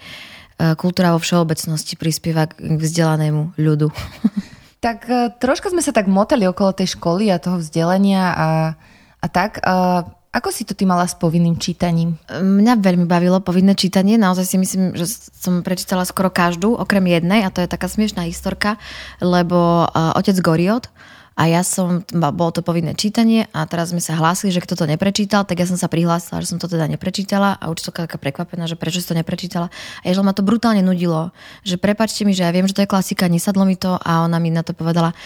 kultúra 0.74 1.14
vo 1.14 1.22
všeobecnosti 1.22 1.94
prispieva 1.96 2.50
k 2.50 2.78
vzdelanému 2.78 3.58
ľudu. 3.58 3.90
Tak 4.84 5.08
e, 5.08 5.32
troška 5.40 5.72
sme 5.72 5.80
sa 5.80 5.96
tak 5.96 6.12
motali 6.12 6.44
okolo 6.44 6.76
tej 6.76 7.00
školy 7.00 7.32
a 7.32 7.40
toho 7.40 7.56
vzdelania 7.56 8.36
a, 8.36 8.50
a 9.24 9.28
tak. 9.32 9.64
A 9.64 10.04
ako 10.34 10.50
si 10.52 10.68
to 10.68 10.76
ty 10.76 10.84
mala 10.84 11.08
s 11.08 11.14
povinným 11.14 11.56
čítaním? 11.62 12.18
Mňa 12.28 12.82
veľmi 12.82 13.06
bavilo 13.08 13.40
povinné 13.40 13.80
čítanie. 13.80 14.20
Naozaj 14.20 14.44
si 14.44 14.58
myslím, 14.60 14.98
že 14.98 15.08
som 15.30 15.62
prečítala 15.64 16.04
skoro 16.10 16.34
každú, 16.34 16.74
okrem 16.74 17.06
jednej, 17.06 17.46
a 17.46 17.54
to 17.54 17.62
je 17.62 17.70
taká 17.70 17.86
smiešná 17.86 18.26
historka, 18.26 18.82
lebo 19.22 19.86
uh, 19.86 20.18
otec 20.18 20.34
Goriot, 20.42 20.90
a 21.34 21.50
ja 21.50 21.66
som, 21.66 22.06
bolo 22.14 22.52
to 22.54 22.62
povinné 22.62 22.94
čítanie 22.94 23.50
a 23.50 23.66
teraz 23.66 23.90
sme 23.90 23.98
sa 23.98 24.14
hlásili, 24.14 24.54
že 24.54 24.62
kto 24.62 24.78
to 24.78 24.86
neprečítal, 24.86 25.44
tak 25.50 25.58
ja 25.58 25.66
som 25.66 25.78
sa 25.78 25.90
prihlásila, 25.90 26.46
že 26.46 26.54
som 26.54 26.62
to 26.62 26.70
teda 26.70 26.86
neprečítala 26.86 27.58
a 27.58 27.74
učiteľka 27.74 28.06
taká 28.06 28.18
prekvapená, 28.22 28.70
že 28.70 28.78
prečo 28.78 29.02
si 29.02 29.10
to 29.10 29.18
neprečítala. 29.18 29.74
A 30.02 30.06
ježiaľ 30.06 30.30
ma 30.30 30.38
to 30.38 30.46
brutálne 30.46 30.86
nudilo, 30.86 31.34
že 31.66 31.82
prepačte 31.82 32.22
mi, 32.22 32.38
že 32.38 32.46
ja 32.46 32.54
viem, 32.54 32.70
že 32.70 32.78
to 32.78 32.86
je 32.86 32.92
klasika, 32.92 33.26
nesadlo 33.26 33.66
mi 33.66 33.74
to 33.74 33.98
a 33.98 34.22
ona 34.22 34.38
mi 34.38 34.54
na 34.54 34.62
to 34.62 34.78
povedala, 34.78 35.18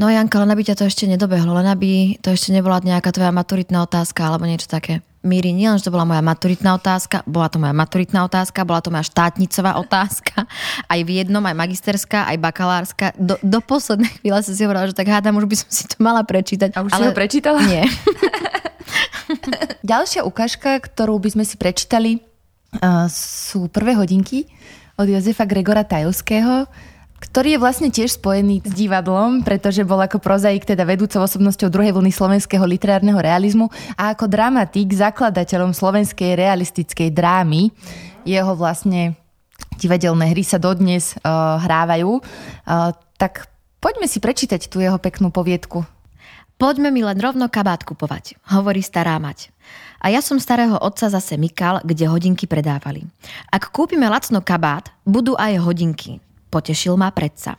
No 0.00 0.08
Janka, 0.08 0.40
len 0.40 0.48
aby 0.48 0.64
ťa 0.64 0.80
to 0.80 0.88
ešte 0.88 1.04
nedobehlo, 1.04 1.52
len 1.52 1.68
aby 1.68 2.16
to 2.24 2.32
ešte 2.32 2.56
nebola 2.56 2.80
nejaká 2.80 3.12
tvoja 3.12 3.36
maturitná 3.36 3.84
otázka 3.84 4.24
alebo 4.24 4.48
niečo 4.48 4.64
také. 4.64 5.04
Míri, 5.20 5.52
nie 5.52 5.68
len, 5.68 5.76
že 5.76 5.88
to 5.88 5.92
bola 5.92 6.08
moja 6.08 6.24
maturitná 6.24 6.80
otázka, 6.80 7.20
bola 7.28 7.52
to 7.52 7.60
moja 7.60 7.76
maturitná 7.76 8.24
otázka, 8.24 8.64
bola 8.64 8.80
to 8.80 8.88
moja 8.88 9.04
štátnicová 9.04 9.76
otázka, 9.76 10.48
aj 10.92 11.00
v 11.04 11.10
jednom, 11.20 11.44
aj 11.44 11.56
magisterská, 11.56 12.24
aj 12.32 12.36
bakalárska. 12.40 13.12
Do, 13.20 13.36
do 13.44 13.60
poslednej 13.60 14.08
chvíle 14.16 14.40
som 14.40 14.56
si 14.56 14.64
hovorila, 14.64 14.88
že 14.88 14.96
tak 14.96 15.12
hádam, 15.12 15.36
už 15.36 15.44
by 15.44 15.56
som 15.60 15.68
si 15.68 15.84
to 15.84 16.00
mala 16.00 16.24
prečítať. 16.24 16.72
A 16.72 16.84
už 16.84 16.96
ale... 16.96 17.00
si 17.00 17.06
ho 17.08 17.12
prečítala? 17.12 17.60
Nie. 17.68 17.84
Ďalšia 19.90 20.26
ukážka, 20.26 20.78
ktorú 20.80 21.18
by 21.22 21.38
sme 21.38 21.44
si 21.46 21.56
prečítali, 21.56 22.20
uh, 22.80 23.06
sú 23.10 23.70
prvé 23.70 23.94
hodinky 23.96 24.46
od 24.98 25.06
Jozefa 25.08 25.46
Gregora 25.48 25.86
Tajovského 25.86 26.68
ktorý 27.20 27.56
je 27.56 27.62
vlastne 27.62 27.92
tiež 27.92 28.16
spojený 28.16 28.64
s 28.64 28.72
divadlom, 28.72 29.44
pretože 29.44 29.84
bol 29.84 30.00
ako 30.00 30.18
prozaik 30.18 30.64
teda 30.64 30.88
vedúcou 30.88 31.20
osobnosťou 31.20 31.68
druhej 31.68 31.92
vlny 31.92 32.08
slovenského 32.08 32.64
literárneho 32.64 33.20
realizmu 33.20 33.68
a 33.94 34.16
ako 34.16 34.24
dramatik 34.24 34.88
zakladateľom 34.96 35.76
slovenskej 35.76 36.34
realistickej 36.34 37.12
drámy. 37.12 37.68
Jeho 38.24 38.56
vlastne 38.56 39.20
divadelné 39.76 40.32
hry 40.32 40.42
sa 40.42 40.56
dodnes 40.56 41.12
uh, 41.20 41.60
hrávajú. 41.60 42.20
Uh, 42.20 42.96
tak 43.20 43.52
poďme 43.84 44.08
si 44.08 44.18
prečítať 44.18 44.72
tú 44.72 44.80
jeho 44.80 44.96
peknú 44.96 45.28
poviedku. 45.28 45.84
Poďme 46.60 46.92
mi 46.92 47.00
len 47.00 47.16
rovno 47.16 47.48
kabát 47.48 47.84
kupovať, 47.88 48.36
hovorí 48.52 48.84
stará 48.84 49.16
mať. 49.16 49.48
A 50.00 50.12
ja 50.12 50.20
som 50.24 50.40
starého 50.40 50.76
otca 50.76 51.08
zase 51.08 51.36
mykal, 51.36 51.84
kde 51.84 52.08
hodinky 52.08 52.44
predávali. 52.44 53.04
Ak 53.52 53.72
kúpime 53.72 54.08
lacno 54.08 54.40
kabát, 54.44 54.92
budú 55.04 55.36
aj 55.36 55.60
hodinky. 55.60 56.20
Potešil 56.50 56.98
ma 56.98 57.14
predsa. 57.14 57.56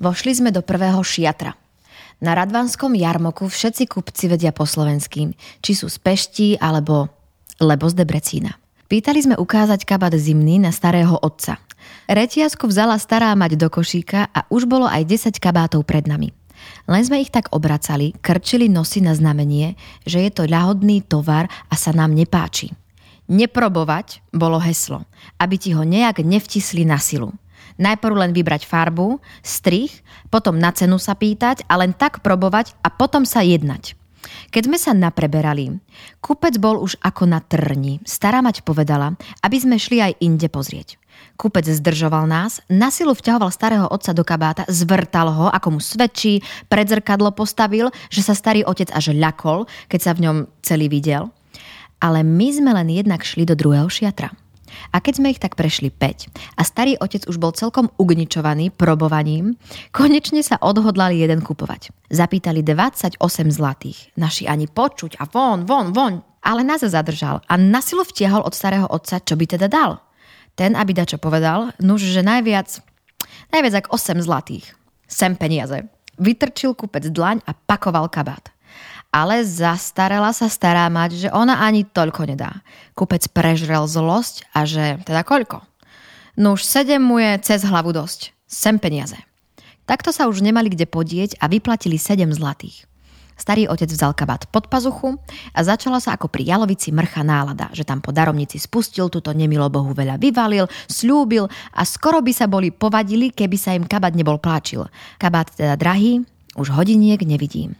Vošli 0.00 0.32
sme 0.32 0.50
do 0.50 0.64
prvého 0.64 0.98
šiatra. 1.04 1.52
Na 2.24 2.32
Radvanskom 2.32 2.96
jarmoku 2.96 3.46
všetci 3.52 3.84
kupci 3.84 4.32
vedia 4.32 4.50
po 4.50 4.64
slovenským, 4.64 5.36
či 5.60 5.72
sú 5.76 5.92
z 5.92 6.00
Pešti 6.00 6.48
alebo 6.56 7.12
lebo 7.62 7.86
z 7.86 7.94
Debrecína. 7.94 8.58
Pýtali 8.90 9.20
sme 9.22 9.36
ukázať 9.38 9.86
kabát 9.86 10.14
zimný 10.14 10.58
na 10.58 10.74
starého 10.74 11.16
otca. 11.22 11.58
Retiasku 12.08 12.68
vzala 12.68 12.96
stará 13.00 13.32
mať 13.32 13.56
do 13.56 13.68
košíka 13.72 14.28
a 14.28 14.44
už 14.52 14.68
bolo 14.68 14.88
aj 14.88 15.04
10 15.08 15.40
kabátov 15.40 15.84
pred 15.84 16.04
nami. 16.04 16.32
Len 16.88 17.02
sme 17.04 17.20
ich 17.20 17.32
tak 17.32 17.52
obracali, 17.52 18.16
krčili 18.24 18.72
nosy 18.72 19.04
na 19.04 19.12
znamenie, 19.12 19.76
že 20.08 20.24
je 20.24 20.30
to 20.32 20.48
ľahodný 20.48 21.04
tovar 21.04 21.48
a 21.68 21.74
sa 21.76 21.92
nám 21.92 22.16
nepáči. 22.16 22.72
Neprobovať 23.24 24.20
bolo 24.36 24.60
heslo, 24.60 25.08
aby 25.40 25.56
ti 25.56 25.72
ho 25.72 25.84
nejak 25.84 26.20
nevtisli 26.20 26.84
na 26.84 27.00
silu. 27.00 27.32
Najprv 27.80 28.14
len 28.14 28.32
vybrať 28.32 28.68
farbu, 28.68 29.18
strich, 29.42 30.04
potom 30.30 30.58
na 30.58 30.70
cenu 30.70 30.98
sa 31.00 31.18
pýtať 31.18 31.66
a 31.66 31.78
len 31.80 31.92
tak 31.94 32.22
probovať 32.22 32.76
a 32.84 32.88
potom 32.90 33.26
sa 33.26 33.42
jednať. 33.42 33.98
Keď 34.50 34.62
sme 34.70 34.78
sa 34.80 34.96
napreberali, 34.96 35.76
kupec 36.24 36.56
bol 36.56 36.80
už 36.80 36.96
ako 37.04 37.28
na 37.28 37.44
trni. 37.44 38.00
Stará 38.08 38.40
mať 38.40 38.64
povedala, 38.64 39.12
aby 39.44 39.56
sme 39.60 39.76
šli 39.76 40.00
aj 40.00 40.12
inde 40.24 40.48
pozrieť. 40.48 40.96
Kupec 41.34 41.66
zdržoval 41.66 42.30
nás, 42.30 42.62
na 42.70 42.94
silu 42.94 43.14
vťahoval 43.14 43.50
starého 43.50 43.86
otca 43.90 44.14
do 44.14 44.22
kabáta, 44.22 44.62
zvrtal 44.70 45.30
ho, 45.30 45.46
ako 45.50 45.78
mu 45.78 45.80
svedčí, 45.82 46.42
pred 46.70 46.86
zrkadlo 46.86 47.34
postavil, 47.34 47.90
že 48.10 48.22
sa 48.22 48.38
starý 48.38 48.62
otec 48.62 48.90
až 48.94 49.14
ľakol, 49.14 49.66
keď 49.90 50.00
sa 50.00 50.12
v 50.14 50.22
ňom 50.30 50.36
celý 50.62 50.86
videl. 50.86 51.30
Ale 51.98 52.22
my 52.22 52.48
sme 52.54 52.70
len 52.74 52.88
jednak 52.90 53.26
šli 53.26 53.46
do 53.46 53.58
druhého 53.58 53.90
šiatra. 53.90 54.30
A 54.94 55.02
keď 55.02 55.20
sme 55.20 55.32
ich 55.34 55.42
tak 55.42 55.58
prešli 55.58 55.90
5 55.90 56.58
a 56.58 56.62
starý 56.62 56.94
otec 56.98 57.26
už 57.26 57.36
bol 57.36 57.52
celkom 57.52 57.90
ugničovaný 57.98 58.72
probovaním, 58.72 59.58
konečne 59.90 60.40
sa 60.40 60.56
odhodlali 60.60 61.20
jeden 61.20 61.42
kupovať. 61.42 61.90
Zapýtali 62.08 62.62
28 62.62 63.18
zlatých. 63.50 64.14
Naši 64.14 64.46
ani 64.46 64.70
počuť 64.70 65.18
a 65.18 65.28
von, 65.28 65.66
von, 65.68 65.90
von. 65.90 66.22
Ale 66.44 66.60
nás 66.60 66.84
zadržal 66.84 67.40
a 67.48 67.54
na 67.56 67.80
silu 67.80 68.04
vtiahol 68.04 68.44
od 68.44 68.52
starého 68.52 68.86
otca, 68.86 69.18
čo 69.18 69.34
by 69.34 69.44
teda 69.48 69.66
dal. 69.66 70.04
Ten, 70.54 70.78
aby 70.78 70.94
dačo 70.94 71.18
povedal, 71.18 71.74
nuž, 71.82 72.04
že 72.04 72.22
najviac, 72.22 72.78
najviac 73.50 73.74
ako 73.82 73.88
8 73.98 74.22
zlatých. 74.22 74.66
Sem 75.10 75.34
peniaze. 75.34 75.88
Vytrčil 76.14 76.78
kupec 76.78 77.10
dlaň 77.10 77.42
a 77.42 77.58
pakoval 77.58 78.06
kabát 78.06 78.53
ale 79.14 79.46
zastarela 79.46 80.34
sa 80.34 80.50
stará 80.50 80.90
mať, 80.90 81.10
že 81.14 81.28
ona 81.30 81.62
ani 81.62 81.86
toľko 81.86 82.34
nedá. 82.34 82.66
Kupec 82.98 83.30
prežrel 83.30 83.86
zlosť 83.86 84.50
a 84.50 84.66
že 84.66 84.98
teda 85.06 85.22
koľko? 85.22 85.62
No 86.34 86.58
už 86.58 86.66
sedem 86.66 86.98
mu 86.98 87.22
je 87.22 87.38
cez 87.46 87.62
hlavu 87.62 87.94
dosť. 87.94 88.34
Sem 88.50 88.82
peniaze. 88.82 89.14
Takto 89.86 90.10
sa 90.10 90.26
už 90.26 90.42
nemali 90.42 90.66
kde 90.66 90.90
podieť 90.90 91.38
a 91.38 91.46
vyplatili 91.46 91.94
sedem 91.94 92.34
zlatých. 92.34 92.90
Starý 93.34 93.66
otec 93.66 93.90
vzal 93.90 94.14
kabát 94.14 94.46
pod 94.50 94.70
pazuchu 94.70 95.18
a 95.50 95.60
začala 95.62 95.98
sa 95.98 96.14
ako 96.14 96.30
pri 96.30 96.54
jalovici 96.54 96.94
mrcha 96.94 97.26
nálada, 97.26 97.66
že 97.74 97.82
tam 97.82 97.98
po 97.98 98.14
daromnici 98.14 98.62
spustil, 98.62 99.10
túto 99.10 99.34
nemilo 99.34 99.66
Bohu 99.66 99.90
veľa 99.90 100.22
vyvalil, 100.22 100.70
slúbil 100.86 101.50
a 101.74 101.82
skoro 101.82 102.22
by 102.22 102.30
sa 102.30 102.46
boli 102.46 102.70
povadili, 102.70 103.34
keby 103.34 103.56
sa 103.58 103.74
im 103.74 103.90
kabát 103.90 104.14
nebol 104.14 104.38
pláčil. 104.38 104.86
Kabát 105.18 105.50
teda 105.50 105.74
drahý, 105.74 106.22
Už 106.54 106.70
hodiniek 106.70 107.18
nevidím. 107.26 107.74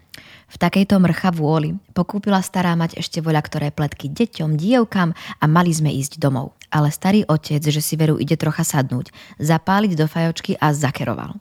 V 0.54 0.62
takejto 0.62 1.02
mrcha 1.02 1.34
vôli 1.34 1.74
pokúpila 1.98 2.38
stará 2.38 2.78
mať 2.78 2.94
ešte 3.02 3.18
voľa 3.18 3.42
ktoré 3.42 3.74
pletky 3.74 4.06
deťom, 4.06 4.54
dievkam 4.54 5.10
a 5.42 5.44
mali 5.50 5.74
sme 5.74 5.90
ísť 5.90 6.22
domov. 6.22 6.54
Ale 6.70 6.94
starý 6.94 7.26
otec, 7.26 7.58
že 7.58 7.82
si 7.82 7.98
veru 7.98 8.22
ide 8.22 8.38
trocha 8.38 8.62
sadnúť, 8.62 9.10
zapáliť 9.42 9.98
do 9.98 10.06
fajočky 10.06 10.54
a 10.62 10.70
zakeroval. 10.70 11.34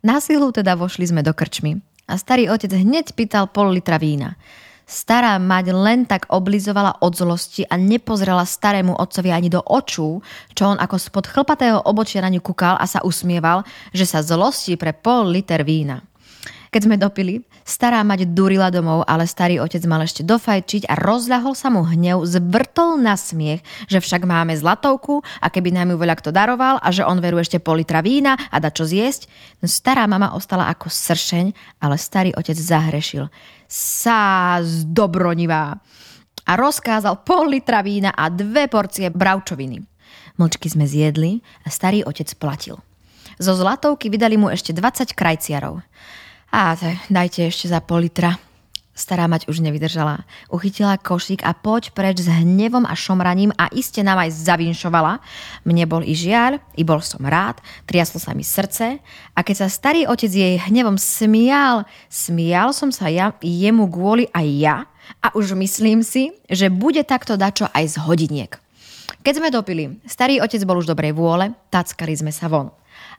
Na 0.00 0.24
silu 0.24 0.48
teda 0.56 0.72
vošli 0.72 1.04
sme 1.04 1.20
do 1.20 1.36
krčmy 1.36 1.84
a 2.08 2.16
starý 2.16 2.48
otec 2.48 2.72
hneď 2.72 3.12
pýtal 3.12 3.44
pol 3.52 3.76
litra 3.76 4.00
vína. 4.00 4.40
Stará 4.88 5.36
mať 5.36 5.76
len 5.76 6.08
tak 6.08 6.24
oblizovala 6.32 6.96
od 7.04 7.12
zlosti 7.12 7.68
a 7.68 7.76
nepozrela 7.76 8.48
starému 8.48 8.96
otcovi 8.96 9.36
ani 9.36 9.52
do 9.52 9.60
očú, 9.60 10.24
čo 10.56 10.62
on 10.64 10.80
ako 10.80 10.96
spod 10.96 11.28
chlpatého 11.28 11.84
obočia 11.84 12.24
na 12.24 12.32
ňu 12.32 12.40
kúkal 12.40 12.80
a 12.80 12.88
sa 12.88 13.04
usmieval, 13.04 13.68
že 13.92 14.08
sa 14.08 14.24
zlosti 14.24 14.80
pre 14.80 14.96
pol 14.96 15.28
liter 15.28 15.60
vína. 15.60 16.00
Keď 16.76 16.92
sme 16.92 17.00
dopili, 17.00 17.40
stará 17.64 18.04
mať 18.04 18.36
durila 18.36 18.68
domov, 18.68 19.00
ale 19.08 19.24
starý 19.24 19.56
otec 19.64 19.80
mal 19.88 20.04
ešte 20.04 20.20
dofajčiť 20.20 20.84
a 20.92 21.00
rozľahol 21.00 21.56
sa 21.56 21.72
mu 21.72 21.80
hnev, 21.80 22.28
zvrtol 22.28 23.00
na 23.00 23.16
smiech, 23.16 23.64
že 23.88 23.96
však 23.96 24.28
máme 24.28 24.52
zlatovku 24.52 25.24
a 25.40 25.48
keby 25.48 25.72
nám 25.72 25.88
ju 25.88 26.04
veľa 26.04 26.20
kto 26.20 26.36
daroval 26.36 26.76
a 26.84 26.92
že 26.92 27.00
on 27.00 27.16
veru 27.24 27.40
ešte 27.40 27.64
pol 27.64 27.80
litra 27.80 28.04
vína 28.04 28.36
a 28.52 28.60
da 28.60 28.68
čo 28.68 28.84
zjesť. 28.84 29.24
No 29.64 29.72
stará 29.72 30.04
mama 30.04 30.36
ostala 30.36 30.68
ako 30.68 30.92
sršeň, 30.92 31.80
ale 31.80 31.96
starý 31.96 32.36
otec 32.36 32.60
zahrešil. 32.60 33.32
Sá 33.72 34.60
zdobronivá. 34.60 35.80
A 36.44 36.52
rozkázal 36.60 37.24
pol 37.24 37.56
litra 37.56 37.80
vína 37.80 38.12
a 38.12 38.28
dve 38.28 38.68
porcie 38.68 39.08
bravčoviny. 39.08 39.80
Mlčky 40.36 40.68
sme 40.68 40.84
zjedli 40.84 41.40
a 41.64 41.72
starý 41.72 42.04
otec 42.04 42.28
platil. 42.36 42.76
Zo 43.40 43.56
zlatovky 43.56 44.12
vydali 44.12 44.36
mu 44.36 44.52
ešte 44.52 44.76
20 44.76 45.16
krajciarov. 45.16 45.80
A 46.52 46.76
dajte 47.10 47.46
ešte 47.46 47.70
za 47.70 47.82
pol 47.82 48.06
litra. 48.06 48.38
Stará 48.96 49.28
mať 49.28 49.44
už 49.52 49.60
nevydržala. 49.60 50.24
Uchytila 50.48 50.96
košík 50.96 51.44
a 51.44 51.52
poď 51.52 51.92
preč 51.92 52.24
s 52.24 52.32
hnevom 52.32 52.88
a 52.88 52.96
šomraním 52.96 53.52
a 53.60 53.68
iste 53.68 54.00
nám 54.00 54.24
aj 54.24 54.32
zavinšovala. 54.32 55.20
Mne 55.68 55.84
bol 55.84 56.00
i 56.00 56.16
žiaľ, 56.16 56.64
i 56.72 56.80
bol 56.80 57.04
som 57.04 57.20
rád, 57.20 57.60
triaslo 57.84 58.16
sa 58.16 58.32
mi 58.32 58.40
srdce 58.40 58.96
a 59.36 59.38
keď 59.44 59.56
sa 59.60 59.68
starý 59.68 60.08
otec 60.08 60.32
jej 60.32 60.56
hnevom 60.56 60.96
smial, 60.96 61.84
smial 62.08 62.72
som 62.72 62.88
sa 62.88 63.12
ja 63.12 63.36
jemu 63.44 63.84
kvôli 63.84 64.32
aj 64.32 64.46
ja 64.48 64.76
a 65.20 65.28
už 65.36 65.52
myslím 65.60 66.00
si, 66.00 66.32
že 66.48 66.72
bude 66.72 67.04
takto 67.04 67.36
dačo 67.36 67.68
aj 67.76 67.84
z 67.84 67.96
hodiniek. 68.00 68.56
Keď 69.20 69.34
sme 69.36 69.52
dopili, 69.52 69.92
starý 70.08 70.40
otec 70.40 70.64
bol 70.64 70.80
už 70.80 70.88
dobrej 70.88 71.12
vôle, 71.12 71.52
tackali 71.68 72.16
sme 72.16 72.32
sa 72.32 72.48
von. 72.48 72.72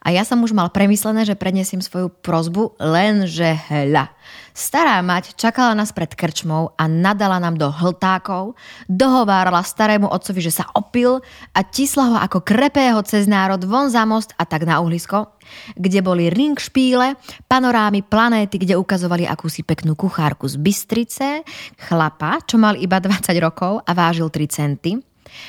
A 0.06 0.14
ja 0.14 0.24
som 0.24 0.42
už 0.44 0.54
mal 0.54 0.70
premyslené, 0.70 1.26
že 1.26 1.40
prednesím 1.40 1.82
svoju 1.82 2.10
prozbu, 2.10 2.78
lenže 2.78 3.58
hľa. 3.70 4.14
Stará 4.58 4.98
mať 5.06 5.38
čakala 5.38 5.78
nás 5.78 5.94
pred 5.94 6.10
krčmou 6.18 6.74
a 6.74 6.90
nadala 6.90 7.38
nám 7.38 7.62
do 7.62 7.70
hltákov, 7.70 8.58
dohovárala 8.90 9.62
starému 9.62 10.10
otcovi, 10.10 10.42
že 10.42 10.50
sa 10.50 10.66
opil 10.74 11.22
a 11.54 11.60
tisla 11.62 12.10
ho 12.10 12.18
ako 12.18 12.42
krepého 12.42 12.98
cez 13.06 13.30
národ 13.30 13.62
von 13.70 13.94
za 13.94 14.02
most 14.10 14.34
a 14.34 14.50
tak 14.50 14.66
na 14.66 14.82
uhlisko, 14.82 15.38
kde 15.78 16.02
boli 16.02 16.34
ring 16.34 16.58
špíle, 16.58 17.14
panorámy 17.46 18.02
planéty, 18.02 18.58
kde 18.58 18.82
ukazovali 18.82 19.30
akúsi 19.30 19.62
peknú 19.62 19.94
kuchárku 19.94 20.50
z 20.50 20.58
Bystrice, 20.58 21.46
chlapa, 21.78 22.42
čo 22.42 22.58
mal 22.58 22.82
iba 22.82 22.98
20 22.98 23.30
rokov 23.38 23.86
a 23.86 23.92
vážil 23.94 24.34
3 24.34 24.50
centy, 24.50 24.98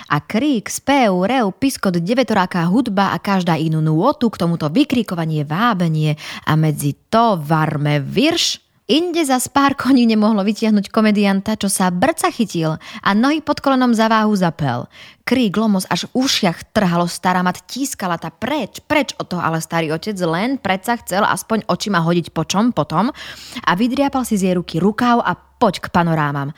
a 0.08 0.16
krík, 0.22 0.70
spev, 0.70 1.12
reu, 1.26 1.50
piskot, 1.50 1.98
devetoráká 1.98 2.66
hudba 2.66 3.12
a 3.14 3.18
každá 3.18 3.58
inú 3.58 3.82
nôtu 3.82 4.30
k 4.30 4.40
tomuto 4.40 4.66
vykrikovanie, 4.72 5.42
vábenie 5.42 6.14
a 6.46 6.52
medzi 6.54 6.94
to 7.08 7.38
varme 7.40 8.02
virš, 8.02 8.68
Inde 8.88 9.20
za 9.20 9.36
pár 9.52 9.76
koní 9.76 10.08
nemohlo 10.08 10.40
vytiahnuť 10.40 10.88
komedianta, 10.88 11.60
čo 11.60 11.68
sa 11.68 11.92
brca 11.92 12.32
chytil 12.32 12.80
a 13.04 13.10
nohy 13.12 13.44
pod 13.44 13.60
kolenom 13.60 13.92
za 13.92 14.08
váhu 14.08 14.32
zapel. 14.32 14.88
Krík, 15.28 15.60
lomos 15.60 15.84
až 15.92 16.08
v 16.08 16.24
ušiach 16.24 16.72
trhalo 16.72 17.04
stará 17.04 17.44
mat, 17.44 17.60
tískala 17.68 18.16
ta 18.16 18.32
preč, 18.32 18.80
preč 18.80 19.12
od 19.20 19.28
toho, 19.28 19.44
ale 19.44 19.60
starý 19.60 19.92
otec 19.92 20.16
len 20.24 20.56
predsa 20.56 20.96
chcel 21.04 21.20
aspoň 21.20 21.68
očima 21.68 22.00
hodiť 22.00 22.32
po 22.32 22.48
čom 22.48 22.72
potom 22.72 23.12
a 23.60 23.70
vydriapal 23.76 24.24
si 24.24 24.40
z 24.40 24.48
jej 24.48 24.54
ruky 24.56 24.80
rukáv 24.80 25.20
a 25.20 25.36
poď 25.36 25.84
k 25.84 25.92
panorámam. 25.92 26.56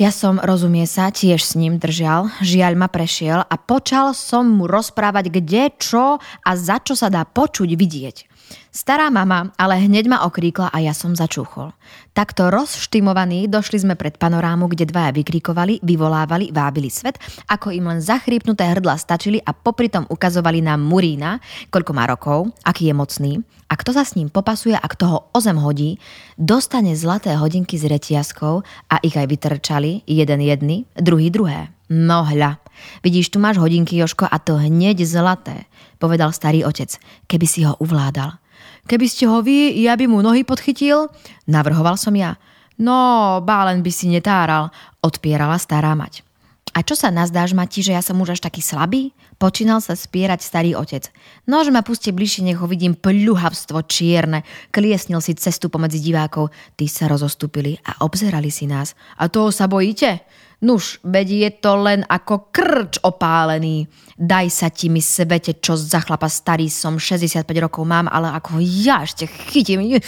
Ja 0.00 0.08
som, 0.08 0.40
rozumie 0.40 0.88
sa, 0.88 1.12
tiež 1.12 1.44
s 1.44 1.52
ním 1.52 1.76
držal, 1.76 2.32
žiaľ 2.40 2.80
ma 2.80 2.88
prešiel 2.88 3.44
a 3.44 3.54
počal 3.60 4.16
som 4.16 4.48
mu 4.48 4.64
rozprávať, 4.64 5.28
kde, 5.28 5.68
čo 5.76 6.16
a 6.16 6.50
za 6.56 6.80
čo 6.80 6.96
sa 6.96 7.12
dá 7.12 7.28
počuť, 7.28 7.76
vidieť. 7.76 8.31
Stará 8.72 9.12
mama 9.12 9.52
ale 9.60 9.84
hneď 9.84 10.08
ma 10.08 10.18
okríkla 10.24 10.72
a 10.72 10.78
ja 10.80 10.96
som 10.96 11.12
začúchol. 11.12 11.72
Takto 12.12 12.48
rozštimovaní 12.52 13.48
došli 13.48 13.84
sme 13.84 13.94
pred 13.96 14.16
panorámu, 14.16 14.68
kde 14.68 14.88
dvaja 14.88 15.12
vykrikovali, 15.12 15.80
vyvolávali, 15.84 16.52
vábili 16.52 16.92
svet, 16.92 17.16
ako 17.48 17.72
im 17.72 17.88
len 17.88 18.00
zachrípnuté 18.00 18.68
hrdla 18.68 18.96
stačili 19.00 19.40
a 19.40 19.56
popri 19.56 19.88
tom 19.88 20.04
ukazovali 20.08 20.60
nám 20.60 20.84
Murína, 20.84 21.40
koľko 21.72 21.92
má 21.96 22.04
rokov, 22.08 22.52
aký 22.64 22.88
je 22.88 22.94
mocný 22.96 23.32
a 23.72 23.74
kto 23.80 23.96
sa 23.96 24.04
s 24.04 24.12
ním 24.20 24.28
popasuje 24.28 24.76
a 24.76 24.84
kto 24.84 25.04
ho 25.08 25.18
o 25.32 25.38
zem 25.40 25.56
hodí, 25.56 25.96
dostane 26.36 26.92
zlaté 26.92 27.32
hodinky 27.32 27.80
s 27.80 27.88
retiaskou 27.88 28.60
a 28.92 29.00
ich 29.00 29.16
aj 29.16 29.24
vytrčali, 29.24 30.04
jeden 30.04 30.44
jedny, 30.44 30.84
druhý 30.92 31.32
druhé. 31.32 31.72
No 31.88 32.24
hľa, 32.28 32.60
vidíš, 33.00 33.32
tu 33.32 33.40
máš 33.40 33.56
hodinky, 33.56 33.96
Joško, 33.96 34.28
a 34.28 34.36
to 34.36 34.60
hneď 34.60 35.00
zlaté, 35.08 35.64
povedal 35.96 36.36
starý 36.36 36.68
otec, 36.68 37.00
keby 37.24 37.46
si 37.48 37.64
ho 37.64 37.72
uvládal. 37.80 38.41
Keby 38.92 39.08
ste 39.08 39.24
ho 39.24 39.40
vy, 39.40 39.72
ja 39.88 39.96
by 39.96 40.04
mu 40.04 40.20
nohy 40.20 40.44
podchytil? 40.44 41.08
Navrhoval 41.48 41.96
som 41.96 42.12
ja. 42.12 42.36
No, 42.76 43.40
bálen 43.40 43.80
by 43.80 43.88
si 43.88 44.04
netáral, 44.12 44.68
odpierala 45.00 45.56
stará 45.56 45.96
mať. 45.96 46.20
A 46.76 46.84
čo 46.84 46.92
sa 46.92 47.08
nazdáš, 47.08 47.56
Mati, 47.56 47.80
že 47.80 47.96
ja 47.96 48.04
som 48.04 48.20
už 48.20 48.36
až 48.36 48.44
taký 48.44 48.60
slabý? 48.60 49.16
Počínal 49.40 49.80
sa 49.80 49.96
spierať 49.96 50.44
starý 50.44 50.76
otec. 50.76 51.08
Nož 51.48 51.72
ma 51.72 51.80
puste 51.80 52.12
bližšie, 52.12 52.44
nech 52.44 52.60
ho 52.60 52.68
vidím 52.68 52.92
pľuhavstvo 52.92 53.80
čierne. 53.88 54.44
Kliesnil 54.68 55.24
si 55.24 55.40
cestu 55.40 55.72
pomedzi 55.72 55.96
divákov. 55.96 56.52
Tí 56.76 56.84
sa 56.84 57.08
rozostúpili 57.08 57.80
a 57.88 58.04
obzerali 58.04 58.52
si 58.52 58.68
nás. 58.68 58.92
A 59.16 59.32
toho 59.32 59.48
sa 59.48 59.72
bojíte? 59.72 60.20
Nuž, 60.62 61.02
veď 61.02 61.28
je 61.28 61.50
to 61.58 61.72
len 61.74 62.06
ako 62.06 62.54
krč 62.54 63.02
opálený. 63.02 63.90
Daj 64.14 64.46
sa 64.46 64.70
ti 64.70 64.86
mi 64.86 65.02
svete, 65.02 65.58
čo 65.58 65.74
za 65.74 65.98
chlapa 65.98 66.30
starý 66.30 66.70
som, 66.70 67.02
65 67.02 67.42
rokov 67.58 67.82
mám, 67.82 68.06
ale 68.06 68.30
ako 68.30 68.62
ja 68.62 69.02
ešte 69.02 69.26
chytím. 69.26 69.98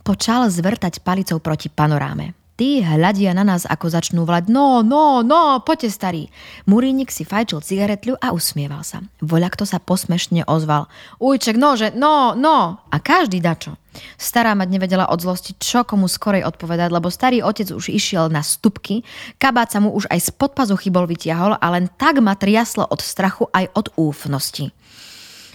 Počal 0.00 0.48
zvrtať 0.48 1.04
palicou 1.04 1.36
proti 1.40 1.68
panoráme. 1.68 2.43
Tí 2.54 2.86
hľadia 2.86 3.34
na 3.34 3.42
nás, 3.42 3.66
ako 3.66 3.90
začnú 3.90 4.22
vlať 4.22 4.46
no, 4.46 4.86
no, 4.86 5.26
no, 5.26 5.58
poďte 5.66 5.90
starý. 5.90 6.22
Murínik 6.70 7.10
si 7.10 7.26
fajčil 7.26 7.58
cigaretľu 7.58 8.14
a 8.22 8.30
usmieval 8.30 8.86
sa. 8.86 9.02
Voľakto 9.18 9.66
sa 9.66 9.82
posmešne 9.82 10.46
ozval. 10.46 10.86
Ujček, 11.18 11.58
nože, 11.58 11.90
no, 11.98 12.38
no. 12.38 12.78
A 12.78 12.96
každý 13.02 13.42
dačo. 13.42 13.74
Stará 14.14 14.54
mať 14.54 14.70
nevedela 14.70 15.10
od 15.10 15.18
zlosti, 15.18 15.58
čo 15.58 15.82
komu 15.82 16.06
skorej 16.06 16.46
odpovedať, 16.46 16.94
lebo 16.94 17.10
starý 17.10 17.42
otec 17.42 17.74
už 17.74 17.90
išiel 17.90 18.30
na 18.30 18.46
stupky, 18.46 19.02
kabát 19.42 19.74
sa 19.74 19.82
mu 19.82 19.90
už 19.90 20.06
aj 20.10 20.30
spod 20.30 20.54
pazuchy 20.54 20.94
bol 20.94 21.10
vytiahol 21.10 21.58
a 21.58 21.66
len 21.74 21.90
tak 21.98 22.22
ma 22.22 22.38
triaslo 22.38 22.86
od 22.86 23.02
strachu 23.02 23.50
aj 23.50 23.66
od 23.74 23.86
úfnosti. 23.98 24.70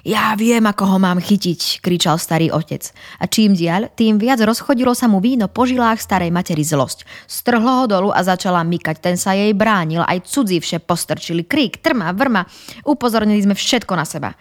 Ja 0.08 0.32
viem, 0.40 0.64
ako 0.64 0.96
ho 0.96 0.98
mám 0.98 1.20
chytiť, 1.20 1.84
kričal 1.84 2.16
starý 2.16 2.52
otec. 2.56 2.88
A 3.20 3.28
čím 3.28 3.52
diaľ, 3.52 3.92
tým 3.92 4.16
viac 4.16 4.40
rozchodilo 4.40 4.96
sa 4.96 5.12
mu 5.12 5.20
víno 5.20 5.52
po 5.52 5.68
žilách 5.68 6.00
starej 6.00 6.32
materi 6.32 6.64
zlosť. 6.64 7.04
Strhlo 7.28 7.84
ho 7.84 7.86
dolu 7.86 8.10
a 8.16 8.24
začala 8.24 8.64
mykať, 8.64 8.98
ten 9.04 9.16
sa 9.20 9.36
jej 9.36 9.52
bránil, 9.52 10.04
aj 10.08 10.24
cudzí 10.24 10.64
vše 10.64 10.80
postrčili, 10.80 11.44
krík, 11.44 11.84
trma, 11.84 12.16
vrma. 12.16 12.48
Upozornili 12.88 13.44
sme 13.44 13.56
všetko 13.56 13.94
na 13.96 14.06
seba. 14.08 14.32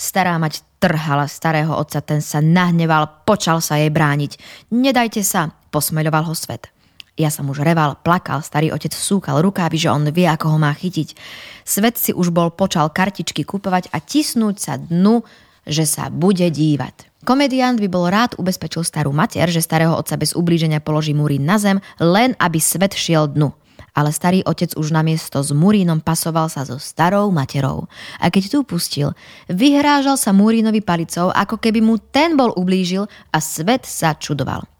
Stará 0.00 0.40
mať 0.40 0.64
trhala 0.80 1.28
starého 1.28 1.76
otca, 1.76 2.00
ten 2.00 2.24
sa 2.24 2.40
nahneval, 2.40 3.28
počal 3.28 3.60
sa 3.60 3.76
jej 3.78 3.92
brániť. 3.92 4.40
Nedajte 4.72 5.20
sa, 5.20 5.52
posmeľoval 5.70 6.26
ho 6.26 6.34
svet. 6.34 6.72
Ja 7.20 7.28
som 7.28 7.44
už 7.52 7.60
reval, 7.60 8.00
plakal, 8.00 8.40
starý 8.40 8.72
otec 8.72 8.96
súkal 8.96 9.44
rukávy, 9.44 9.76
že 9.76 9.92
on 9.92 10.08
vie, 10.08 10.24
ako 10.24 10.56
ho 10.56 10.58
má 10.58 10.72
chytiť. 10.72 11.12
Svet 11.60 12.00
si 12.00 12.16
už 12.16 12.32
bol 12.32 12.48
počal 12.48 12.88
kartičky 12.88 13.44
kupovať 13.44 13.92
a 13.92 14.00
tisnúť 14.00 14.56
sa 14.56 14.80
dnu, 14.80 15.20
že 15.68 15.84
sa 15.84 16.08
bude 16.08 16.48
dívať. 16.48 17.12
Komediant 17.22 17.78
by 17.78 17.86
bol 17.86 18.08
rád 18.08 18.34
ubezpečil 18.40 18.82
starú 18.82 19.12
mater, 19.14 19.46
že 19.46 19.62
starého 19.62 19.94
otca 19.94 20.16
bez 20.16 20.32
ublíženia 20.34 20.80
položí 20.80 21.12
Murín 21.12 21.46
na 21.46 21.60
zem, 21.60 21.78
len 22.00 22.34
aby 22.40 22.58
svet 22.58 22.96
šiel 22.96 23.30
dnu. 23.30 23.52
Ale 23.92 24.08
starý 24.08 24.40
otec 24.48 24.72
už 24.72 24.88
na 24.96 25.04
miesto 25.04 25.44
s 25.44 25.52
Murínom 25.52 26.00
pasoval 26.00 26.48
sa 26.48 26.64
so 26.64 26.80
starou 26.80 27.28
materou. 27.28 27.92
A 28.24 28.32
keď 28.32 28.56
tu 28.56 28.58
pustil, 28.64 29.12
vyhrážal 29.52 30.16
sa 30.16 30.32
Murínovi 30.32 30.80
palicou, 30.80 31.28
ako 31.28 31.60
keby 31.60 31.84
mu 31.84 32.00
ten 32.00 32.34
bol 32.40 32.56
ublížil 32.56 33.04
a 33.30 33.38
svet 33.38 33.84
sa 33.84 34.16
čudoval. 34.16 34.71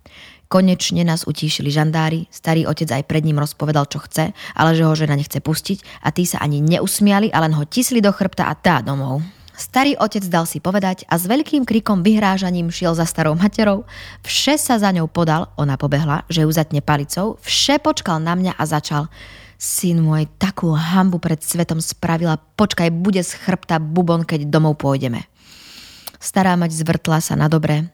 Konečne 0.53 1.01
nás 1.09 1.25
utíšili 1.25 1.73
žandári, 1.73 2.29
starý 2.29 2.69
otec 2.69 2.85
aj 2.93 3.09
pred 3.09 3.25
ním 3.25 3.41
rozpovedal, 3.41 3.89
čo 3.89 4.05
chce, 4.05 4.37
ale 4.53 4.77
že 4.77 4.85
ho 4.85 4.93
žena 4.93 5.17
nechce 5.17 5.41
pustiť 5.41 6.05
a 6.05 6.13
tí 6.13 6.29
sa 6.29 6.45
ani 6.45 6.61
neusmiali 6.61 7.33
a 7.33 7.41
len 7.41 7.57
ho 7.57 7.65
tisli 7.65 8.05
do 8.05 8.13
chrbta 8.13 8.45
a 8.45 8.53
tá 8.53 8.85
domov. 8.85 9.25
Starý 9.57 9.97
otec 9.97 10.21
dal 10.29 10.45
si 10.45 10.61
povedať 10.61 11.09
a 11.09 11.17
s 11.17 11.25
veľkým 11.25 11.65
krikom 11.65 12.05
vyhrážaním 12.05 12.69
šiel 12.69 12.93
za 12.93 13.09
starou 13.09 13.33
materou. 13.33 13.89
Vše 14.21 14.61
sa 14.61 14.77
za 14.77 14.93
ňou 14.93 15.09
podal, 15.09 15.49
ona 15.57 15.81
pobehla, 15.81 16.29
že 16.29 16.45
ju 16.45 16.53
zatne 16.53 16.85
palicou, 16.85 17.41
vše 17.41 17.81
počkal 17.81 18.21
na 18.21 18.37
mňa 18.37 18.53
a 18.53 18.65
začal. 18.69 19.09
Syn 19.57 20.05
môj, 20.05 20.29
takú 20.37 20.77
hambu 20.77 21.17
pred 21.17 21.41
svetom 21.41 21.81
spravila, 21.81 22.37
počkaj, 22.37 22.93
bude 22.93 23.25
z 23.25 23.41
chrbta 23.41 23.81
bubon, 23.81 24.29
keď 24.29 24.53
domov 24.53 24.77
pôjdeme. 24.77 25.25
Stará 26.21 26.61
mať 26.61 26.77
zvrtla 26.77 27.25
sa 27.25 27.41
na 27.41 27.49
dobré, 27.49 27.89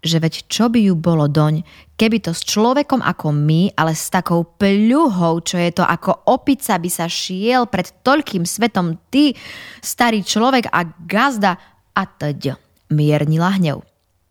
že 0.00 0.16
veď 0.16 0.48
čo 0.48 0.72
by 0.72 0.80
ju 0.88 0.94
bolo 0.96 1.28
doň, 1.28 1.60
keby 2.00 2.24
to 2.24 2.32
s 2.32 2.40
človekom 2.48 3.04
ako 3.04 3.36
my, 3.36 3.76
ale 3.76 3.92
s 3.92 4.08
takou 4.08 4.48
pľuhou, 4.56 5.44
čo 5.44 5.60
je 5.60 5.70
to 5.76 5.84
ako 5.84 6.24
opica 6.32 6.80
by 6.80 6.88
sa 6.88 7.04
šiel 7.04 7.68
pred 7.68 7.92
toľkým 8.00 8.48
svetom 8.48 8.96
ty, 9.12 9.36
starý 9.84 10.24
človek 10.24 10.72
a 10.72 10.88
gazda 11.04 11.60
a 11.92 12.02
tď. 12.08 12.56
Miernila 12.90 13.54
hnev. 13.54 13.84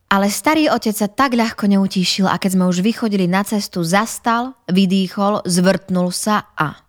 Ale 0.10 0.34
starý 0.34 0.74
otec 0.74 0.98
sa 0.98 1.06
tak 1.06 1.38
ľahko 1.38 1.70
neutíšil 1.70 2.26
a 2.26 2.42
keď 2.42 2.58
sme 2.58 2.66
už 2.66 2.82
vychodili 2.82 3.30
na 3.30 3.46
cestu, 3.46 3.86
zastal, 3.86 4.58
vydýchol, 4.66 5.46
zvrtnul 5.46 6.10
sa 6.10 6.50
a... 6.58 6.82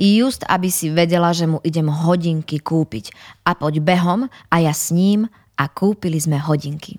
Just, 0.00 0.48
aby 0.48 0.72
si 0.72 0.88
vedela, 0.88 1.28
že 1.36 1.44
mu 1.44 1.60
idem 1.60 1.84
hodinky 1.84 2.56
kúpiť. 2.56 3.12
A 3.44 3.52
poď 3.52 3.84
behom 3.84 4.32
a 4.48 4.56
ja 4.56 4.72
s 4.72 4.96
ním 4.96 5.28
a 5.60 5.68
kúpili 5.68 6.16
sme 6.16 6.40
hodinky. 6.40 6.96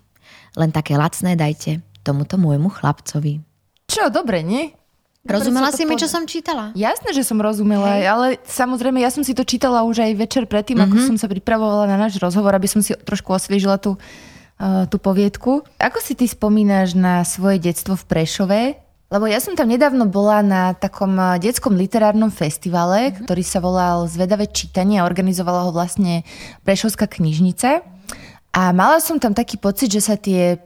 Len 0.60 0.70
také 0.72 1.00
lacné 1.00 1.40
dajte 1.40 1.80
tomuto 2.02 2.36
môjmu 2.36 2.70
chlapcovi. 2.74 3.42
Čo, 3.86 4.10
dobre, 4.10 4.42
nie? 4.42 4.74
Dobre 5.22 5.38
rozumela 5.38 5.70
si 5.70 5.86
mi, 5.86 5.94
čo 6.02 6.10
som 6.10 6.26
čítala? 6.26 6.74
Jasné, 6.74 7.14
že 7.14 7.22
som 7.22 7.38
rozumela, 7.38 8.02
Hej. 8.02 8.06
ale 8.10 8.28
samozrejme, 8.42 8.98
ja 8.98 9.14
som 9.14 9.22
si 9.22 9.38
to 9.38 9.46
čítala 9.46 9.86
už 9.86 10.02
aj 10.02 10.12
večer 10.18 10.44
predtým, 10.50 10.82
mm-hmm. 10.82 10.90
ako 10.90 10.98
mhm. 10.98 11.08
som 11.14 11.18
sa 11.22 11.28
pripravovala 11.30 11.86
na 11.86 11.98
náš 12.02 12.18
rozhovor, 12.18 12.58
aby 12.58 12.66
som 12.66 12.82
si 12.82 12.98
trošku 12.98 13.30
osviežila 13.30 13.78
tú, 13.78 14.02
uh, 14.58 14.90
tú 14.90 14.98
poviedku. 14.98 15.62
Ako 15.78 16.02
si 16.02 16.18
ty 16.18 16.26
spomínaš 16.26 16.98
na 16.98 17.22
svoje 17.22 17.62
detstvo 17.62 17.94
v 17.94 18.08
Prešove? 18.10 18.60
Lebo 19.12 19.28
ja 19.28 19.44
som 19.44 19.60
tam 19.60 19.68
nedávno 19.68 20.08
bola 20.08 20.40
na 20.40 20.72
takom 20.72 21.12
detskom 21.38 21.76
literárnom 21.76 22.32
festivale, 22.34 23.12
mm-hmm. 23.12 23.28
ktorý 23.28 23.44
sa 23.46 23.60
volal 23.62 24.10
Zvedavé 24.10 24.50
čítanie 24.50 24.98
a 24.98 25.06
organizovala 25.06 25.70
ho 25.70 25.72
vlastne 25.76 26.26
Prešovská 26.66 27.06
knižnica. 27.06 27.86
A 28.52 28.76
mala 28.76 29.00
som 29.00 29.16
tam 29.16 29.32
taký 29.32 29.56
pocit, 29.56 29.88
že 29.92 30.04
sa 30.04 30.20
tie 30.20 30.60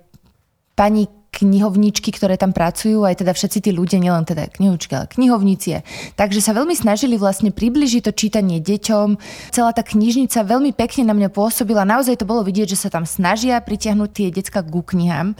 pani 0.74 1.06
knihovničky, 1.36 2.16
ktoré 2.16 2.40
tam 2.40 2.56
pracujú, 2.56 3.04
aj 3.04 3.20
teda 3.20 3.36
všetci 3.36 3.68
tí 3.68 3.72
ľudia, 3.76 4.00
nielen 4.00 4.24
teda 4.24 4.48
knihovničky, 4.56 4.94
ale 4.96 5.12
knihovnicie. 5.12 5.84
Takže 6.16 6.40
sa 6.40 6.56
veľmi 6.56 6.72
snažili 6.72 7.20
vlastne 7.20 7.52
približiť 7.52 8.08
to 8.08 8.12
čítanie 8.16 8.64
deťom. 8.64 9.20
Celá 9.52 9.76
tá 9.76 9.84
knižnica 9.84 10.48
veľmi 10.48 10.72
pekne 10.72 11.12
na 11.12 11.14
mňa 11.14 11.30
pôsobila. 11.36 11.84
Naozaj 11.84 12.24
to 12.24 12.30
bolo 12.30 12.48
vidieť, 12.48 12.72
že 12.72 12.88
sa 12.88 12.90
tam 12.90 13.04
snažia 13.04 13.60
pritiahnuť 13.60 14.10
tie 14.16 14.28
decka 14.32 14.64
ku 14.64 14.80
knihám. 14.80 15.36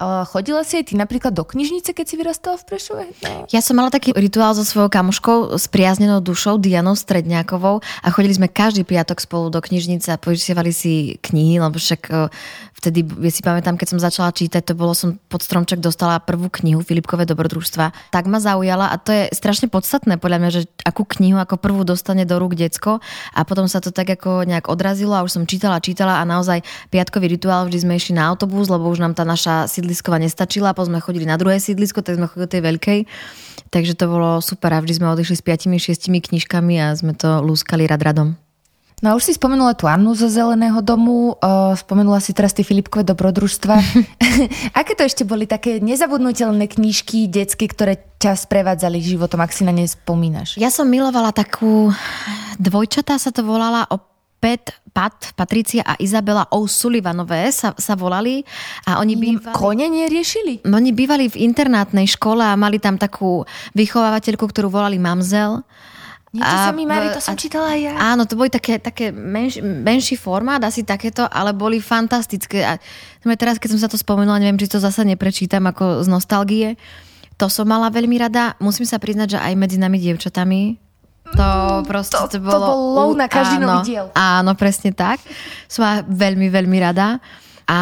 Chodila 0.00 0.66
si 0.66 0.82
aj 0.82 0.90
ty 0.90 0.94
napríklad 0.98 1.30
do 1.30 1.46
knižnice, 1.46 1.94
keď 1.94 2.04
si 2.06 2.14
vyrastala 2.18 2.58
v 2.58 2.64
Prešove? 2.66 3.04
No. 3.22 3.46
Ja 3.54 3.62
som 3.62 3.78
mala 3.78 3.94
taký 3.94 4.10
rituál 4.10 4.50
so 4.58 4.66
svojou 4.66 4.90
kamoškou, 4.90 5.54
s 5.54 5.70
priaznenou 5.70 6.18
dušou, 6.18 6.58
Dianou 6.58 6.98
Stredňákovou 6.98 7.78
a 7.78 8.08
chodili 8.10 8.34
sme 8.34 8.50
každý 8.50 8.82
piatok 8.82 9.22
spolu 9.22 9.54
do 9.54 9.62
knižnice 9.62 10.10
a 10.10 10.18
požičiavali 10.18 10.74
si 10.74 11.22
knihy, 11.22 11.62
lebo 11.62 11.78
však 11.78 12.02
e, 12.10 12.26
vtedy, 12.84 13.00
ja 13.24 13.32
si 13.32 13.40
pamätám, 13.40 13.80
keď 13.80 13.96
som 13.96 14.00
začala 14.02 14.28
čítať, 14.28 14.60
to 14.60 14.76
bolo, 14.76 14.92
som 14.92 15.16
pod 15.32 15.40
stromček 15.40 15.80
dostala 15.80 16.20
prvú 16.20 16.52
knihu 16.52 16.84
Filipkové 16.84 17.24
dobrodružstva. 17.24 18.12
Tak 18.12 18.28
ma 18.28 18.36
zaujala 18.36 18.92
a 18.92 19.00
to 19.00 19.08
je 19.08 19.32
strašne 19.32 19.72
podstatné 19.72 20.20
podľa 20.20 20.38
mňa, 20.44 20.50
že 20.52 20.60
akú 20.84 21.08
knihu 21.08 21.40
ako 21.40 21.56
prvú 21.56 21.88
dostane 21.88 22.28
do 22.28 22.36
rúk 22.36 22.52
decko 22.52 23.00
a 23.32 23.40
potom 23.48 23.64
sa 23.64 23.80
to 23.80 23.88
tak 23.88 24.12
ako 24.12 24.44
nejak 24.44 24.68
odrazilo 24.68 25.16
a 25.16 25.24
už 25.24 25.40
som 25.40 25.48
čítala, 25.48 25.80
čítala 25.80 26.20
a 26.20 26.28
naozaj 26.28 26.60
piatkový 26.92 27.32
rituál 27.32 27.64
vždy 27.64 27.88
sme 27.88 27.96
išli 27.96 28.20
na 28.20 28.28
autobus, 28.28 28.68
lebo 28.68 28.92
už 28.92 29.00
nám 29.00 29.16
tá 29.16 29.24
naša 29.24 29.64
sídliskova 29.64 30.20
nestačila, 30.20 30.76
potom 30.76 30.92
sme 30.92 31.00
chodili 31.00 31.24
na 31.24 31.40
druhé 31.40 31.56
sídlisko, 31.56 32.04
tak 32.04 32.20
sme 32.20 32.28
chodili 32.28 32.52
tej 32.52 32.62
veľkej. 32.62 32.98
Takže 33.72 33.96
to 33.96 34.06
bolo 34.06 34.44
super 34.44 34.76
a 34.76 34.84
vždy 34.84 35.00
sme 35.00 35.08
odišli 35.16 35.40
s 35.40 35.42
5-6 35.42 36.12
knižkami 36.12 36.74
a 36.78 36.92
sme 36.92 37.16
to 37.16 37.40
lúskali 37.40 37.88
rad 37.88 38.04
radom. 38.04 38.43
No 39.04 39.12
a 39.12 39.20
už 39.20 39.28
si 39.28 39.32
spomenula 39.36 39.76
tú 39.76 39.84
Annu 39.84 40.16
zo 40.16 40.32
Zeleného 40.32 40.80
domu, 40.80 41.36
spomenula 41.76 42.24
si 42.24 42.32
teraz 42.32 42.56
tie 42.56 42.64
Filipkové 42.64 43.04
dobrodružstva. 43.04 43.76
Aké 44.80 44.96
to 44.96 45.04
ešte 45.04 45.28
boli 45.28 45.44
také 45.44 45.76
nezabudnutelné 45.76 46.64
knižky 46.72 47.28
detsky, 47.28 47.68
ktoré 47.68 48.00
ťa 48.16 48.32
sprevádzali 48.48 49.04
životom, 49.04 49.44
ak 49.44 49.52
si 49.52 49.68
na 49.68 49.76
ne 49.76 49.84
spomínaš? 49.84 50.56
Ja 50.56 50.72
som 50.72 50.88
milovala 50.88 51.36
takú 51.36 51.92
dvojčatá 52.56 53.20
sa 53.20 53.28
to 53.28 53.44
volala 53.44 53.84
o 53.92 54.00
Pet, 54.40 54.72
Pat, 54.96 55.36
Patricia 55.36 55.84
a 55.84 56.00
Izabela 56.00 56.48
O'Sullivanové 56.48 57.52
sa, 57.52 57.76
sa 57.76 58.00
volali 58.00 58.40
a 58.88 59.04
oni 59.04 59.20
bývali... 59.20 59.52
Kone 59.52 59.84
neriešili? 59.84 60.64
Oni 60.64 60.96
bývali 60.96 61.28
v 61.28 61.44
internátnej 61.44 62.08
škole 62.08 62.40
a 62.40 62.56
mali 62.56 62.80
tam 62.80 62.96
takú 62.96 63.44
vychovávateľku, 63.76 64.48
ktorú 64.48 64.72
volali 64.72 64.96
Mamzel. 64.96 65.60
Niečo 66.34 66.50
a, 66.50 66.66
sa 66.66 66.74
mi 66.74 66.82
marí, 66.82 67.14
to 67.14 67.22
som 67.22 67.32
a, 67.32 67.40
čítala 67.40 67.78
aj 67.78 67.80
ja. 67.80 67.94
Áno, 67.94 68.26
to 68.26 68.34
boli 68.34 68.50
také, 68.50 68.82
také 68.82 69.14
menš, 69.14 69.62
menší 69.62 70.18
formát, 70.18 70.58
asi 70.66 70.82
takéto, 70.82 71.22
ale 71.30 71.54
boli 71.54 71.78
fantastické. 71.78 72.66
A 72.66 72.74
teraz, 73.38 73.62
keď 73.62 73.78
som 73.78 73.80
sa 73.80 73.88
to 73.88 73.94
spomenula, 73.94 74.42
neviem, 74.42 74.58
či 74.58 74.66
to 74.66 74.82
zase 74.82 75.06
neprečítam 75.06 75.62
ako 75.70 76.02
z 76.02 76.08
nostalgie. 76.10 76.68
To 77.38 77.46
som 77.46 77.70
mala 77.70 77.86
veľmi 77.86 78.18
rada. 78.18 78.58
Musím 78.58 78.82
sa 78.82 78.98
priznať, 78.98 79.38
že 79.38 79.42
aj 79.42 79.54
medzi 79.54 79.78
nami 79.78 80.02
dievčatami 80.02 80.84
to 81.32 81.48
proste 81.88 82.14
to, 82.14 82.36
to 82.36 82.38
bolo... 82.38 82.52
To 82.52 82.60
bol 82.60 82.80
lov 82.94 83.10
na 83.16 83.26
každý 83.26 83.56
áno, 83.58 83.80
nový 83.80 83.96
diel. 83.96 84.06
Áno, 84.12 84.52
presne 84.54 84.92
tak. 84.92 85.24
Som 85.66 85.88
veľmi, 86.04 86.52
veľmi 86.52 86.78
rada. 86.78 87.18
A 87.64 87.80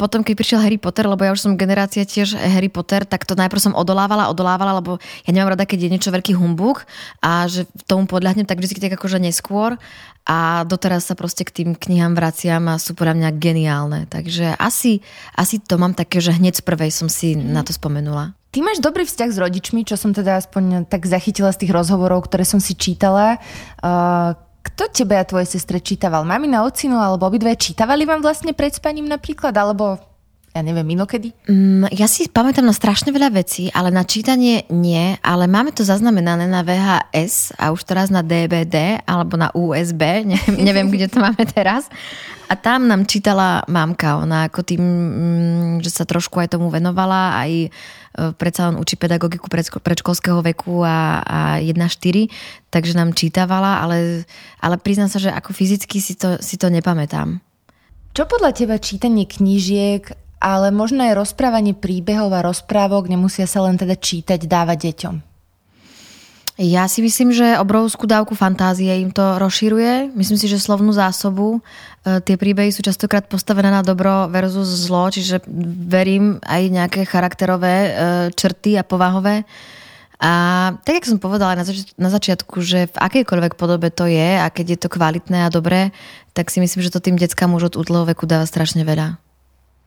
potom, 0.00 0.24
keď 0.24 0.34
prišiel 0.36 0.64
Harry 0.64 0.80
Potter, 0.80 1.04
lebo 1.04 1.20
ja 1.20 1.36
už 1.36 1.44
som 1.44 1.60
generácia 1.60 2.08
tiež 2.08 2.40
Harry 2.40 2.72
Potter, 2.72 3.04
tak 3.04 3.28
to 3.28 3.36
najprv 3.36 3.60
som 3.60 3.76
odolávala, 3.76 4.32
odolávala, 4.32 4.80
lebo 4.80 4.96
ja 5.28 5.30
nemám 5.30 5.52
rada, 5.52 5.68
keď 5.68 5.88
je 5.88 5.92
niečo 5.92 6.10
veľký 6.14 6.32
humbuk 6.36 6.88
a 7.20 7.44
že 7.44 7.68
tomu 7.84 8.08
podľahnem 8.08 8.48
tak 8.48 8.64
vždy 8.64 8.80
tak 8.80 8.96
akože 8.96 9.20
neskôr 9.20 9.76
a 10.24 10.64
doteraz 10.64 11.08
sa 11.08 11.18
proste 11.18 11.44
k 11.44 11.52
tým 11.52 11.70
knihám 11.76 12.16
vraciam 12.16 12.64
a 12.72 12.80
sú 12.80 12.96
podľa 12.96 13.20
mňa 13.20 13.30
geniálne. 13.36 14.00
Takže 14.08 14.56
asi, 14.56 15.04
asi 15.36 15.60
to 15.60 15.76
mám 15.76 15.92
také, 15.92 16.24
že 16.24 16.32
hneď 16.36 16.60
z 16.60 16.64
prvej 16.64 16.88
som 16.88 17.12
si 17.12 17.36
na 17.36 17.60
to 17.60 17.76
spomenula. 17.76 18.32
Ty 18.50 18.66
máš 18.66 18.82
dobrý 18.82 19.06
vzťah 19.06 19.30
s 19.30 19.38
rodičmi, 19.38 19.86
čo 19.86 19.94
som 19.94 20.10
teda 20.10 20.42
aspoň 20.42 20.90
tak 20.90 21.06
zachytila 21.06 21.54
z 21.54 21.66
tých 21.66 21.72
rozhovorov, 21.76 22.26
ktoré 22.26 22.42
som 22.42 22.58
si 22.58 22.74
čítala. 22.74 23.38
Uh, 23.78 24.34
kto 24.60 24.92
tebe 24.92 25.16
a 25.16 25.24
tvoje 25.24 25.48
sestre 25.48 25.80
čítaval? 25.80 26.24
Mamina, 26.28 26.64
ocino 26.64 27.00
alebo 27.00 27.28
obidve 27.28 27.56
čítavali 27.56 28.04
vám 28.04 28.20
vlastne 28.20 28.52
pred 28.52 28.76
spaním 28.76 29.08
napríklad? 29.08 29.56
Alebo 29.56 30.00
ja 30.50 30.66
neviem, 30.66 30.98
inokedy? 30.98 31.30
Mm, 31.46 31.86
ja 31.94 32.10
si 32.10 32.26
pamätám 32.26 32.66
na 32.66 32.74
strašne 32.74 33.14
veľa 33.14 33.30
vecí, 33.30 33.70
ale 33.70 33.94
na 33.94 34.02
čítanie 34.02 34.66
nie, 34.66 35.14
ale 35.22 35.46
máme 35.46 35.70
to 35.70 35.86
zaznamenané 35.86 36.50
na 36.50 36.66
VHS 36.66 37.54
a 37.54 37.70
už 37.70 37.86
teraz 37.86 38.10
na 38.10 38.26
DVD 38.26 38.98
alebo 39.06 39.38
na 39.38 39.54
USB, 39.54 40.02
neviem, 40.26 40.56
neviem 40.58 40.88
kde 40.90 41.06
to 41.06 41.22
máme 41.22 41.46
teraz. 41.46 41.86
A 42.50 42.58
tam 42.58 42.90
nám 42.90 43.06
čítala 43.06 43.62
mamka, 43.70 44.18
ona 44.18 44.50
ako 44.50 44.66
tým, 44.66 44.82
mm, 44.82 45.86
že 45.86 45.94
sa 45.94 46.02
trošku 46.02 46.42
aj 46.42 46.58
tomu 46.58 46.66
venovala, 46.66 47.38
aj 47.38 47.70
predsa 48.10 48.74
on 48.74 48.82
učí 48.82 48.98
pedagogiku 48.98 49.46
predškolského 49.80 50.42
veku 50.42 50.82
a, 50.82 51.22
a 51.22 51.38
1-4, 51.62 52.26
takže 52.68 52.98
nám 52.98 53.14
čítavala, 53.14 53.78
ale, 53.80 54.26
ale 54.58 54.76
priznám 54.82 55.08
sa, 55.08 55.22
že 55.22 55.30
ako 55.30 55.54
fyzicky 55.54 56.02
si 56.02 56.18
to, 56.18 56.36
si 56.42 56.58
to 56.58 56.66
nepamätám. 56.68 57.38
Čo 58.10 58.26
podľa 58.26 58.50
teba 58.50 58.76
čítanie 58.82 59.22
knížiek, 59.30 60.10
ale 60.42 60.74
možno 60.74 61.06
aj 61.06 61.14
rozprávanie 61.14 61.78
príbehov 61.78 62.34
a 62.34 62.42
rozprávok 62.42 63.06
nemusia 63.06 63.46
sa 63.46 63.62
len 63.62 63.78
teda 63.78 63.94
čítať, 63.94 64.40
dávať 64.50 64.78
deťom? 64.90 65.29
Ja 66.60 66.84
si 66.92 67.00
myslím, 67.00 67.32
že 67.32 67.56
obrovskú 67.56 68.04
dávku 68.04 68.36
fantázie 68.36 68.92
im 69.00 69.08
to 69.08 69.40
rozširuje. 69.40 70.12
Myslím 70.12 70.36
si, 70.36 70.44
že 70.44 70.60
slovnú 70.60 70.92
zásobu. 70.92 71.64
E, 72.04 72.20
tie 72.20 72.36
príbehy 72.36 72.68
sú 72.68 72.84
častokrát 72.84 73.24
postavené 73.24 73.72
na 73.72 73.80
dobro 73.80 74.28
versus 74.28 74.68
zlo, 74.68 75.08
čiže 75.08 75.40
verím 75.88 76.36
aj 76.44 76.62
nejaké 76.68 77.00
charakterové 77.08 77.76
e, 77.88 77.90
črty 78.36 78.76
a 78.76 78.84
povahové. 78.84 79.48
A 80.20 80.32
tak, 80.84 81.00
jak 81.00 81.08
som 81.08 81.16
povedala 81.16 81.56
na, 81.56 81.64
zač- 81.64 81.96
na 81.96 82.12
začiatku, 82.12 82.60
že 82.60 82.92
v 82.92 82.96
akejkoľvek 83.08 83.56
podobe 83.56 83.88
to 83.88 84.04
je 84.04 84.36
a 84.36 84.44
keď 84.52 84.76
je 84.76 84.78
to 84.84 84.92
kvalitné 84.92 85.48
a 85.48 85.52
dobré, 85.54 85.96
tak 86.36 86.52
si 86.52 86.60
myslím, 86.60 86.84
že 86.84 86.92
to 86.92 87.00
tým 87.00 87.16
deckám 87.16 87.56
už 87.56 87.72
od 87.72 87.80
útleho 87.80 88.04
veku 88.04 88.28
dáva 88.28 88.44
strašne 88.44 88.84
veľa. 88.84 89.29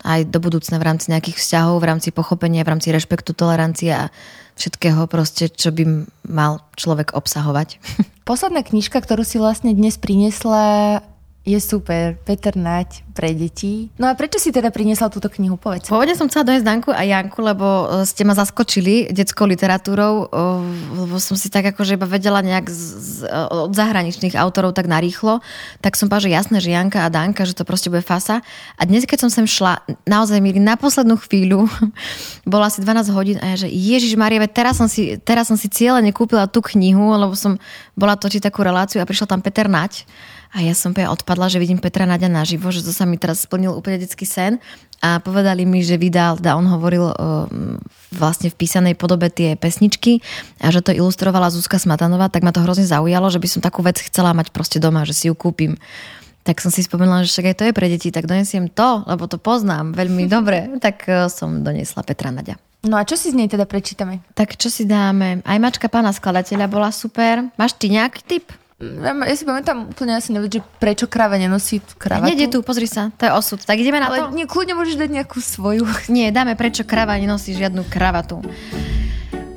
Aj 0.04 0.22
do 0.28 0.40
budúcna 0.44 0.78
v 0.80 0.88
rámci 0.92 1.10
nejakých 1.10 1.40
vzťahov, 1.40 1.80
v 1.80 1.88
rámci 1.88 2.10
pochopenia, 2.12 2.68
v 2.68 2.76
rámci 2.76 2.92
rešpektu, 2.92 3.32
tolerancie 3.32 3.92
a 3.96 4.12
všetkého 4.60 5.08
proste, 5.08 5.50
čo 5.50 5.72
by 5.72 6.06
mal 6.28 6.62
človek 6.76 7.16
obsahovať. 7.16 7.80
Posledná 8.30 8.64
knižka, 8.64 9.00
ktorú 9.00 9.24
si 9.24 9.40
vlastne 9.40 9.72
dnes 9.72 9.96
priniesla, 10.00 11.02
Je 11.44 11.60
super, 11.60 12.16
Peter 12.24 12.56
Nať 12.56 13.04
pre 13.12 13.36
deti. 13.36 13.92
No 14.00 14.08
a 14.08 14.16
prečo 14.16 14.40
si 14.40 14.56
teda 14.56 14.72
priniesla 14.72 15.12
túto 15.12 15.28
knihu, 15.28 15.60
povedz? 15.60 15.92
Pôvodne 15.92 16.16
som 16.16 16.32
chcela 16.32 16.48
dojsť 16.48 16.64
Danku 16.64 16.90
a 16.96 17.04
Janku, 17.04 17.36
lebo 17.44 17.68
e, 17.68 18.08
ste 18.08 18.24
ma 18.24 18.32
zaskočili 18.32 19.12
detskou 19.12 19.44
literatúrou, 19.52 20.32
e, 20.32 20.48
lebo 21.04 21.20
som 21.20 21.36
si 21.36 21.52
tak 21.52 21.76
akože 21.76 22.00
iba 22.00 22.08
vedela 22.08 22.40
nejak 22.40 22.72
z, 22.72 22.80
z, 22.96 23.16
od 23.52 23.76
zahraničných 23.76 24.40
autorov 24.40 24.72
tak 24.72 24.88
narýchlo, 24.88 25.44
tak 25.84 26.00
som 26.00 26.08
povedala, 26.08 26.32
že 26.32 26.32
jasné, 26.32 26.58
že 26.64 26.72
Janka 26.72 27.04
a 27.04 27.12
Danka, 27.12 27.44
že 27.44 27.60
to 27.60 27.68
proste 27.68 27.92
bude 27.92 28.08
fasa. 28.08 28.40
A 28.80 28.88
dnes, 28.88 29.04
keď 29.04 29.28
som 29.28 29.44
sem 29.44 29.44
šla, 29.44 29.84
naozaj 30.08 30.40
mi 30.40 30.56
na 30.64 30.80
poslednú 30.80 31.20
chvíľu, 31.20 31.68
bolo 32.48 32.64
asi 32.64 32.80
12 32.80 33.12
hodín 33.12 33.38
a 33.44 33.52
ja, 33.52 33.68
že 33.68 33.70
Ježiš 33.70 34.16
Maria, 34.16 34.40
teraz 34.48 34.80
som 34.80 34.88
si, 34.88 35.20
teraz 35.20 35.52
som 35.52 35.60
si 35.60 35.68
cieľene 35.68 36.16
kúpila 36.16 36.48
tú 36.48 36.64
knihu, 36.72 37.20
lebo 37.20 37.36
som 37.36 37.60
bola 38.00 38.16
točiť 38.16 38.48
takú 38.48 38.64
reláciu 38.64 39.04
a 39.04 39.06
prišiel 39.06 39.28
tam 39.28 39.44
Peter 39.44 39.68
Nať 39.68 40.08
a 40.54 40.62
ja 40.62 40.78
som 40.78 40.94
úplne 40.94 41.10
odpadla, 41.10 41.50
že 41.50 41.58
vidím 41.58 41.82
Petra 41.82 42.06
Naďa 42.06 42.30
naživo, 42.30 42.70
že 42.70 42.86
to 42.86 42.94
sa 42.94 43.10
mi 43.10 43.18
teraz 43.18 43.50
splnil 43.50 43.74
úplne 43.74 43.98
detský 43.98 44.30
sen. 44.30 44.62
A 45.02 45.18
povedali 45.18 45.66
mi, 45.66 45.82
že 45.82 45.98
vydal, 45.98 46.38
da 46.40 46.56
on 46.56 46.70
hovoril 46.70 47.10
uh, 47.10 47.50
vlastne 48.14 48.54
v 48.54 48.56
písanej 48.56 48.96
podobe 48.96 49.28
tie 49.34 49.58
pesničky 49.60 50.24
a 50.64 50.72
že 50.72 50.80
to 50.80 50.96
ilustrovala 50.96 51.52
Zuzka 51.52 51.76
Smatanová, 51.76 52.32
tak 52.32 52.46
ma 52.46 52.56
to 52.56 52.64
hrozne 52.64 52.88
zaujalo, 52.88 53.28
že 53.28 53.42
by 53.42 53.48
som 53.50 53.60
takú 53.60 53.84
vec 53.84 54.00
chcela 54.00 54.32
mať 54.32 54.54
proste 54.56 54.80
doma, 54.80 55.04
že 55.04 55.12
si 55.12 55.26
ju 55.28 55.36
kúpim. 55.36 55.76
Tak 56.48 56.64
som 56.64 56.72
si 56.72 56.86
spomenula, 56.86 57.28
že 57.28 57.36
však 57.36 57.50
aj 57.52 57.56
to 57.60 57.64
je 57.68 57.74
pre 57.76 57.88
deti, 57.92 58.16
tak 58.16 58.30
donesiem 58.32 58.72
to, 58.72 59.04
lebo 59.10 59.28
to 59.28 59.36
poznám 59.42 59.92
veľmi 59.92 60.30
dobre. 60.40 60.70
Tak 60.80 60.98
uh, 61.10 61.28
som 61.28 61.66
doniesla 61.66 62.06
Petra 62.06 62.32
Naďa. 62.32 62.56
No 62.84 63.00
a 63.00 63.08
čo 63.08 63.16
si 63.16 63.32
z 63.32 63.36
nej 63.40 63.48
teda 63.48 63.64
prečítame? 63.64 64.24
Tak 64.36 64.60
čo 64.60 64.68
si 64.68 64.84
dáme? 64.84 65.40
Aj 65.48 65.58
mačka 65.60 65.88
pána 65.88 66.12
skladateľa 66.12 66.68
bola 66.68 66.92
super. 66.92 67.48
Máš 67.56 67.80
ty 67.80 67.88
nejaký 67.92 68.22
tip? 68.28 68.52
Ja 69.04 69.36
si 69.36 69.46
pamätám 69.48 69.92
úplne 69.92 70.18
asi 70.18 70.36
nevedieť, 70.36 70.54
že 70.60 70.62
prečo 70.80 71.06
kráva 71.08 71.40
nenosí 71.40 71.80
kravatu. 71.98 72.30
Nede 72.30 72.52
tu, 72.52 72.60
pozri 72.66 72.86
sa, 72.90 73.10
to 73.16 73.28
je 73.28 73.32
osud. 73.32 73.60
Tak 73.64 73.78
ideme 73.80 74.00
na 74.04 74.12
Ale 74.12 74.28
to? 74.28 74.36
nie, 74.36 74.46
kľudne 74.50 74.76
môžeš 74.76 75.00
dať 75.00 75.10
nejakú 75.10 75.40
svoju. 75.40 75.84
Nie, 76.14 76.30
dáme 76.30 76.54
prečo 76.60 76.84
kráva 76.84 77.18
nenosí 77.18 77.56
žiadnu 77.56 77.88
kravatu. 77.88 78.44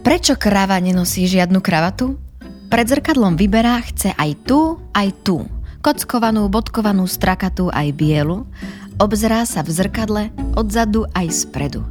Prečo 0.07 0.39
kráva 0.39 0.79
nenosí 0.79 1.27
žiadnu 1.27 1.59
kravatu? 1.59 2.15
Pred 2.67 2.87
zrkadlom 2.87 3.39
vyberá, 3.39 3.79
chce 3.83 4.15
aj 4.15 4.31
tu, 4.47 4.79
aj 4.95 5.09
tu. 5.23 5.47
Kockovanú, 5.83 6.51
bodkovanú, 6.51 7.07
strakatú, 7.07 7.71
aj 7.71 7.95
bielu. 7.95 8.43
Obzerá 8.99 9.47
sa 9.47 9.63
v 9.63 9.71
zrkadle, 9.71 10.23
odzadu 10.59 11.07
aj 11.15 11.47
spredu. 11.47 11.87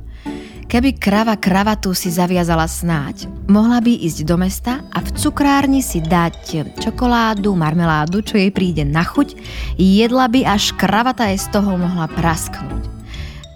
Keby 0.76 1.00
krava 1.00 1.40
kravatu 1.40 1.96
si 1.96 2.12
zaviazala 2.12 2.68
snáď, 2.68 3.32
mohla 3.48 3.80
by 3.80 3.96
ísť 3.96 4.28
do 4.28 4.36
mesta 4.36 4.84
a 4.92 5.00
v 5.00 5.08
cukrárni 5.16 5.80
si 5.80 6.04
dať 6.04 6.76
čokoládu, 6.84 7.56
marmeládu, 7.56 8.20
čo 8.20 8.36
jej 8.36 8.52
príde 8.52 8.84
na 8.84 9.08
chuť, 9.08 9.40
jedla 9.80 10.28
by 10.28 10.44
až 10.44 10.76
kravata 10.76 11.32
jej 11.32 11.40
z 11.40 11.48
toho 11.48 11.80
mohla 11.80 12.12
prasknúť. 12.12 12.92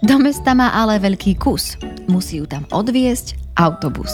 Do 0.00 0.16
mesta 0.16 0.56
má 0.56 0.72
ale 0.72 0.96
veľký 0.96 1.36
kus. 1.36 1.76
Musí 2.08 2.40
ju 2.40 2.48
tam 2.48 2.64
odviesť 2.72 3.36
autobus. 3.58 4.10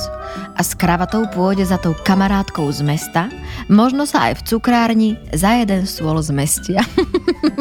A 0.56 0.60
s 0.64 0.72
kravatou 0.72 1.28
pôjde 1.30 1.68
za 1.68 1.76
tou 1.76 1.92
kamarátkou 1.92 2.68
z 2.72 2.80
mesta, 2.82 3.28
možno 3.68 4.08
sa 4.08 4.30
aj 4.30 4.42
v 4.42 4.44
cukrárni 4.48 5.10
za 5.32 5.56
jeden 5.56 5.84
stôl 5.84 6.18
zmestia. 6.24 6.82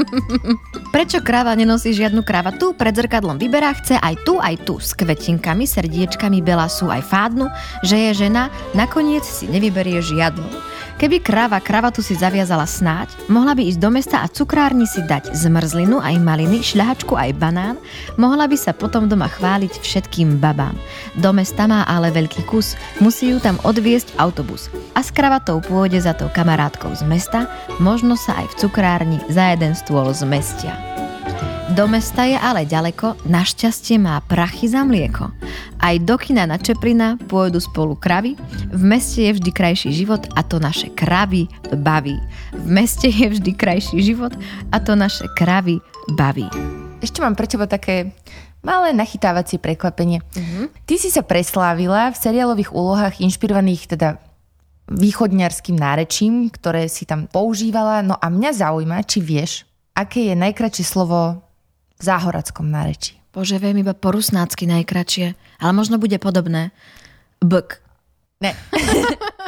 Prečo 0.96 1.20
kráva 1.20 1.54
nenosí 1.54 1.92
žiadnu 1.92 2.24
kravatu? 2.24 2.74
Pred 2.76 3.06
zrkadlom 3.06 3.36
vyberá, 3.36 3.76
chce 3.76 4.00
aj 4.00 4.16
tu, 4.24 4.40
aj 4.40 4.56
tu 4.64 4.80
s 4.80 4.96
kvetinkami, 4.96 5.68
srdiečkami, 5.68 6.40
bela 6.40 6.68
aj 6.72 7.04
fádnu, 7.04 7.46
že 7.84 8.10
je 8.10 8.28
žena, 8.28 8.48
nakoniec 8.72 9.28
si 9.28 9.46
nevyberie 9.52 10.00
žiadnu. 10.00 10.76
Keby 10.96 11.20
kráva 11.20 11.60
kravatu 11.60 12.00
si 12.00 12.16
zaviazala 12.16 12.64
snáď, 12.64 13.12
mohla 13.28 13.52
by 13.52 13.68
ísť 13.68 13.80
do 13.84 13.92
mesta 13.92 14.24
a 14.24 14.32
cukrárni 14.32 14.88
si 14.88 15.04
dať 15.04 15.36
zmrzlinu 15.36 16.00
aj 16.00 16.16
maliny, 16.24 16.64
šľahačku 16.64 17.20
aj 17.20 17.36
banán, 17.36 17.76
mohla 18.16 18.48
by 18.48 18.56
sa 18.56 18.72
potom 18.72 19.12
doma 19.12 19.28
chváliť 19.28 19.84
všetkým 19.84 20.40
babám. 20.40 20.72
Do 21.20 21.36
mesta 21.36 21.65
má 21.66 21.86
ale 21.86 22.14
veľký 22.14 22.46
kus, 22.48 22.74
musí 23.02 23.34
ju 23.34 23.38
tam 23.42 23.60
odviesť 23.66 24.18
autobus. 24.22 24.72
A 24.96 25.04
s 25.04 25.12
kravatou 25.12 25.60
pôjde 25.60 26.00
za 26.02 26.16
tou 26.16 26.32
kamarátkou 26.32 26.94
z 26.96 27.04
mesta, 27.06 27.50
možno 27.78 28.16
sa 28.18 28.40
aj 28.42 28.54
v 28.54 28.58
cukrárni 28.66 29.20
za 29.28 29.54
jeden 29.54 29.76
stôl 29.76 30.10
zmestia. 30.16 30.78
Do 31.74 31.90
mesta 31.90 32.30
je 32.30 32.38
ale 32.38 32.64
ďaleko, 32.64 33.26
našťastie 33.26 33.98
má 33.98 34.22
prachy 34.30 34.70
za 34.70 34.86
mlieko. 34.86 35.34
Aj 35.82 35.98
do 35.98 36.16
kina 36.16 36.46
na 36.46 36.62
Čeprina 36.62 37.18
pôjdu 37.26 37.58
spolu 37.58 37.98
kravy, 37.98 38.38
v 38.70 38.84
meste 38.86 39.20
je 39.20 39.34
vždy 39.34 39.50
krajší 39.50 39.90
život 39.90 40.30
a 40.38 40.46
to 40.46 40.62
naše 40.62 40.94
kravy 40.94 41.50
baví. 41.82 42.22
V 42.54 42.68
meste 42.70 43.10
je 43.10 43.28
vždy 43.28 43.52
krajší 43.58 43.98
život 44.00 44.38
a 44.70 44.78
to 44.78 44.94
naše 44.94 45.26
kravy 45.34 45.82
baví. 46.14 46.46
Ešte 47.02 47.20
mám 47.20 47.34
pre 47.34 47.50
teba 47.50 47.66
také 47.68 48.14
malé 48.66 48.90
nachytávacie 48.98 49.62
prekvapenie. 49.62 50.26
Uh-huh. 50.34 50.74
Ty 50.90 50.96
si 50.98 51.14
sa 51.14 51.22
preslávila 51.22 52.10
v 52.10 52.18
seriálových 52.18 52.74
úlohách 52.74 53.22
inšpirovaných 53.22 53.94
teda 53.94 54.18
východňarským 54.90 55.78
nárečím, 55.78 56.50
ktoré 56.50 56.90
si 56.90 57.06
tam 57.06 57.30
používala. 57.30 58.02
No 58.02 58.18
a 58.18 58.26
mňa 58.34 58.52
zaujíma, 58.58 59.06
či 59.06 59.22
vieš, 59.22 59.70
aké 59.94 60.34
je 60.34 60.36
najkračšie 60.38 60.86
slovo 60.86 61.46
v 61.96 62.02
záhorackom 62.02 62.66
nárečí. 62.66 63.22
Bože, 63.30 63.62
viem 63.62 63.86
iba 63.86 63.94
po 63.94 64.16
rusnácky 64.16 64.66
najkračšie, 64.66 65.36
ale 65.62 65.72
možno 65.76 66.02
bude 66.02 66.18
podobné. 66.18 66.74
Bk. 67.44 67.84
Ne. 68.42 68.56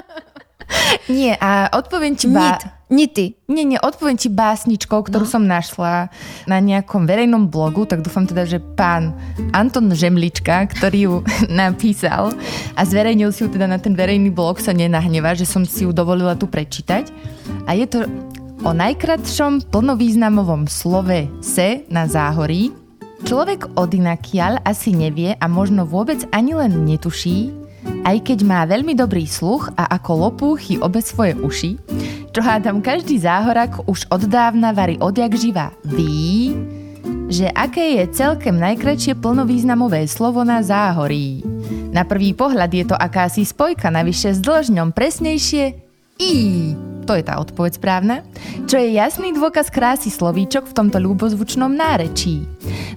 nie, 1.18 1.34
a 1.38 1.72
odpoviem 1.74 2.16
ti... 2.16 2.28
Ba- 2.30 2.60
Nity. 2.60 2.77
Nie, 3.52 3.68
nie, 3.68 3.76
odpoviem 3.76 4.16
ti 4.16 4.32
básničkou, 4.32 5.04
ktorú 5.04 5.28
no. 5.28 5.32
som 5.32 5.44
našla 5.44 6.08
na 6.48 6.58
nejakom 6.64 7.04
verejnom 7.04 7.52
blogu, 7.52 7.84
tak 7.84 8.00
dúfam 8.00 8.24
teda, 8.24 8.48
že 8.48 8.64
pán 8.64 9.12
Anton 9.52 9.92
Žemlička, 9.92 10.72
ktorý 10.72 11.00
ju 11.04 11.16
napísal 11.52 12.32
a 12.80 12.82
zverejnil 12.88 13.36
si 13.36 13.44
ju 13.44 13.52
teda 13.52 13.68
na 13.68 13.76
ten 13.76 13.92
verejný 13.92 14.32
blog, 14.32 14.64
sa 14.64 14.72
nenahneva, 14.72 15.36
že 15.36 15.44
som 15.44 15.68
si 15.68 15.84
ju 15.84 15.92
dovolila 15.92 16.40
tu 16.40 16.48
prečítať. 16.48 17.12
A 17.68 17.76
je 17.76 17.86
to 17.92 18.08
o 18.64 18.72
najkratšom 18.72 19.68
plnovýznamovom 19.68 20.72
slove 20.72 21.28
se 21.44 21.84
na 21.92 22.08
záhorí. 22.08 22.72
Človek 23.28 23.76
odinakiaľ 23.76 24.64
asi 24.64 24.96
nevie 24.96 25.36
a 25.36 25.46
možno 25.52 25.84
vôbec 25.84 26.24
ani 26.32 26.56
len 26.56 26.88
netuší, 26.88 27.52
aj 28.08 28.24
keď 28.24 28.40
má 28.46 28.64
veľmi 28.64 28.94
dobrý 28.96 29.26
sluch 29.28 29.74
a 29.76 29.90
ako 30.00 30.12
lopúchy 30.30 30.80
obe 30.80 31.04
svoje 31.04 31.36
uši, 31.36 31.72
čo 32.38 32.46
hádam 32.46 32.86
každý 32.86 33.18
záhorak 33.18 33.90
už 33.90 34.14
od 34.14 34.30
dávna 34.30 34.70
varí 34.70 35.02
odjak 35.02 35.34
živa 35.34 35.74
ví, 35.82 36.54
že 37.34 37.50
aké 37.50 37.98
je 37.98 38.14
celkem 38.14 38.54
najkračšie 38.62 39.18
plnovýznamové 39.18 40.06
slovo 40.06 40.46
na 40.46 40.62
záhorí. 40.62 41.42
Na 41.90 42.06
prvý 42.06 42.38
pohľad 42.38 42.70
je 42.70 42.86
to 42.86 42.94
akási 42.94 43.42
spojka, 43.42 43.90
navyše 43.90 44.38
s 44.38 44.40
dlžňom 44.46 44.94
presnejšie 44.94 45.87
I. 46.20 46.74
To 47.08 47.16
je 47.16 47.24
tá 47.24 47.40
odpoveď 47.40 47.80
správna. 47.80 48.16
Čo 48.68 48.84
je 48.84 49.00
jasný 49.00 49.32
dôkaz 49.32 49.72
krásy 49.72 50.12
slovíčok 50.12 50.68
v 50.68 50.76
tomto 50.76 51.00
ľúbozvučnom 51.00 51.72
nárečí. 51.72 52.44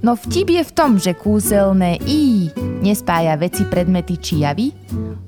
No 0.02 0.18
vtip 0.18 0.50
je 0.50 0.62
v 0.66 0.74
tom, 0.74 0.98
že 0.98 1.14
kúzelné 1.14 2.02
I 2.10 2.50
nespája 2.82 3.38
veci, 3.38 3.62
predmety 3.68 4.18
či 4.18 4.42
javy, 4.42 4.74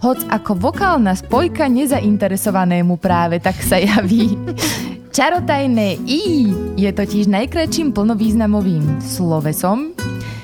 hoc 0.03 0.19
ako 0.27 0.59
vokálna 0.59 1.15
spojka 1.15 1.71
nezainteresovanému 1.71 2.99
práve 2.99 3.39
tak 3.39 3.55
sa 3.63 3.79
javí. 3.79 4.35
Čarotajné 5.17 6.03
I 6.03 6.51
je 6.75 6.91
totiž 6.91 7.31
najkračším 7.31 7.95
plnovýznamovým 7.95 8.99
slovesom, 8.99 9.95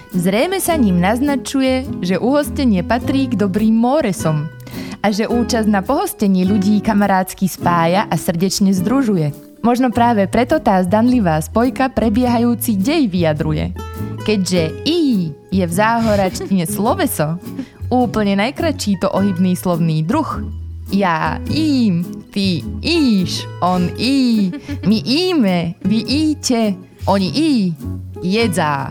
Zrejme 0.09 0.57
sa 0.57 0.73
ním 0.81 1.05
naznačuje, 1.05 1.85
že 2.01 2.17
uhostenie 2.17 2.81
patrí 2.81 3.29
k 3.29 3.37
dobrým 3.37 3.77
móresom 3.77 4.49
a 5.03 5.15
že 5.15 5.31
účasť 5.31 5.69
na 5.71 5.81
pohostení 5.81 6.43
ľudí 6.43 6.83
kamarátsky 6.83 7.47
spája 7.47 8.07
a 8.11 8.15
srdečne 8.19 8.75
združuje. 8.75 9.31
Možno 9.63 9.91
práve 9.91 10.31
preto 10.31 10.63
tá 10.63 10.79
zdanlivá 10.83 11.43
spojka 11.43 11.91
prebiehajúci 11.91 12.79
dej 12.79 13.11
vyjadruje. 13.11 13.75
Keďže 14.23 14.63
I 14.87 15.01
je 15.51 15.65
v 15.67 15.73
záhoračtine 15.73 16.65
sloveso, 16.77 17.43
úplne 17.91 18.39
najkračší 18.39 19.03
to 19.03 19.09
ohybný 19.11 19.59
slovný 19.59 20.05
druh. 20.05 20.45
Ja 20.89 21.37
im, 21.53 22.01
ty 22.33 22.65
íš, 22.81 23.45
on 23.61 23.93
í, 24.01 24.49
my 24.89 24.99
íme, 25.05 25.77
vy 25.85 25.99
íte, 26.01 26.73
oni 27.05 27.29
í, 27.29 27.53
jedzá. 28.25 28.89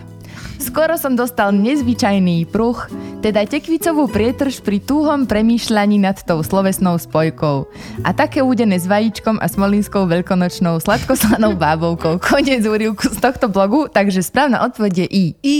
Skoro 0.67 0.99
som 0.99 1.15
dostal 1.15 1.56
nezvyčajný 1.56 2.43
pruh, 2.51 2.75
teda 3.23 3.47
tekvicovú 3.47 4.12
prietrž 4.12 4.60
pri 4.60 4.84
túhom 4.84 5.23
premýšľaní 5.23 5.95
nad 5.95 6.19
tou 6.27 6.43
slovesnou 6.43 6.99
spojkou. 6.99 7.71
A 8.03 8.12
také 8.12 8.43
údené 8.43 8.75
s 8.75 8.84
vajíčkom 8.84 9.39
a 9.39 9.47
smolinskou 9.47 10.03
veľkonočnou 10.03 10.75
sladkoslanou 10.84 11.56
bábovkou. 11.63 12.19
Konec 12.19 12.67
úrivku 12.67 13.08
z 13.08 13.15
tohto 13.15 13.47
blogu, 13.47 13.88
takže 13.88 14.19
správna 14.19 14.67
odpoveď 14.67 14.93
je 14.93 15.08
I. 15.08 15.25
I. 15.39 15.60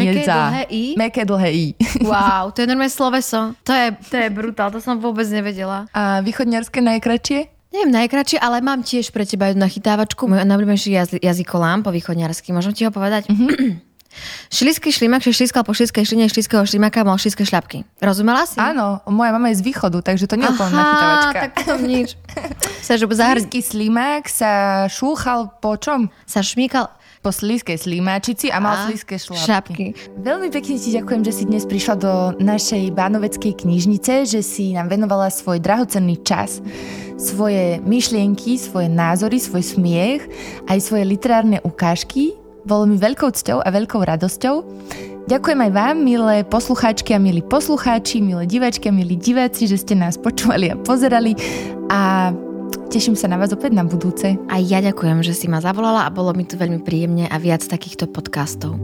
Meké 0.00 0.24
dlhé 0.24 0.62
I? 0.72 0.84
Meké 0.96 1.22
dlhé 1.28 1.50
I. 1.52 1.66
Wow, 2.08 2.56
to 2.56 2.64
je 2.64 2.72
normálne 2.72 2.88
sloveso. 2.88 3.52
To 3.68 3.72
je, 3.76 3.92
to 4.08 4.16
je 4.16 4.28
brutál, 4.32 4.72
to 4.72 4.80
som 4.80 4.96
vôbec 4.96 5.28
nevedela. 5.28 5.92
A 5.92 6.24
východňarské 6.24 6.80
najkračšie? 6.80 7.52
Neviem 7.72 7.92
najkračšie, 8.00 8.40
ale 8.40 8.64
mám 8.64 8.80
tiež 8.80 9.12
pre 9.12 9.28
teba 9.28 9.52
jednu 9.52 9.68
nachytávačku. 9.68 10.24
Môj 10.24 10.44
najobľúbenejší 10.44 10.90
jaz- 10.92 11.20
jazykolám 11.20 11.84
po 11.84 11.92
východňarsky. 11.92 12.52
Môžem 12.56 12.72
ti 12.72 12.88
ho 12.88 12.92
povedať? 12.92 13.28
Mm-hmm. 13.28 13.91
Šliský 14.52 14.92
šlimak, 14.92 15.24
že 15.24 15.32
šliskal 15.32 15.64
po 15.64 15.72
šliskej 15.72 16.04
šline 16.04 16.28
šliského 16.28 16.62
šlimaka, 16.66 17.02
mal 17.02 17.16
šliské 17.16 17.42
šľapky. 17.42 17.84
Rozumela 17.98 18.44
si? 18.44 18.60
Áno, 18.60 19.00
moja 19.08 19.32
mama 19.32 19.48
je 19.50 19.60
z 19.60 19.66
východu, 19.66 20.04
takže 20.04 20.28
to 20.28 20.36
nie 20.36 20.44
je 20.44 20.52
úplne 20.52 20.72
nachytávačka. 20.76 21.38
tak 21.40 21.52
to 21.64 21.74
nič. 21.80 22.08
Sa, 22.86 22.98
že 22.98 23.06
Šliský 23.06 23.62
slimak 23.62 24.26
sa 24.26 24.84
šúchal 24.90 25.54
po 25.62 25.78
čom? 25.78 26.10
Sa 26.26 26.42
šmíkal 26.42 26.90
po 27.22 27.30
slízkej 27.30 27.78
slimáčici 27.78 28.50
a 28.50 28.58
mal 28.58 28.90
slízke 28.90 29.14
šlapky. 29.14 29.38
šlapky. 29.38 29.86
Veľmi 30.26 30.50
pekne 30.50 30.74
ti 30.74 30.90
ďakujem, 30.90 31.22
že 31.22 31.32
si 31.32 31.42
dnes 31.46 31.62
prišla 31.62 31.94
do 31.94 32.12
našej 32.42 32.90
Bánoveckej 32.90 33.62
knižnice, 33.62 34.26
že 34.26 34.42
si 34.42 34.74
nám 34.74 34.90
venovala 34.90 35.30
svoj 35.30 35.62
drahocenný 35.62 36.18
čas, 36.26 36.58
svoje 37.14 37.78
myšlienky, 37.86 38.58
svoje 38.58 38.90
názory, 38.90 39.38
svoj 39.38 39.62
smiech, 39.62 40.26
aj 40.66 40.82
svoje 40.82 41.06
literárne 41.06 41.62
ukážky. 41.62 42.34
Bolo 42.62 42.86
mi 42.86 42.96
veľkou 42.98 43.30
cťou 43.34 43.58
a 43.62 43.68
veľkou 43.68 44.00
radosťou. 44.02 44.54
Ďakujem 45.22 45.60
aj 45.68 45.70
vám, 45.70 45.96
milé 46.02 46.42
poslucháčky 46.42 47.14
a 47.14 47.22
milí 47.22 47.46
poslucháči, 47.46 48.18
milé 48.18 48.42
divačky 48.46 48.90
a 48.90 48.94
milí 48.94 49.14
diváci, 49.14 49.70
že 49.70 49.78
ste 49.78 49.94
nás 49.94 50.18
počúvali 50.18 50.74
a 50.74 50.78
pozerali 50.78 51.38
a 51.90 52.32
Teším 52.92 53.16
sa 53.16 53.24
na 53.24 53.40
vás 53.40 53.48
opäť 53.56 53.72
na 53.72 53.88
budúce. 53.88 54.36
A 54.52 54.60
ja 54.60 54.84
ďakujem, 54.84 55.24
že 55.24 55.32
si 55.32 55.48
ma 55.48 55.64
zavolala 55.64 56.04
a 56.04 56.12
bolo 56.12 56.36
mi 56.36 56.44
tu 56.44 56.60
veľmi 56.60 56.84
príjemne 56.84 57.24
a 57.24 57.40
viac 57.40 57.64
takýchto 57.64 58.04
podcastov. 58.04 58.76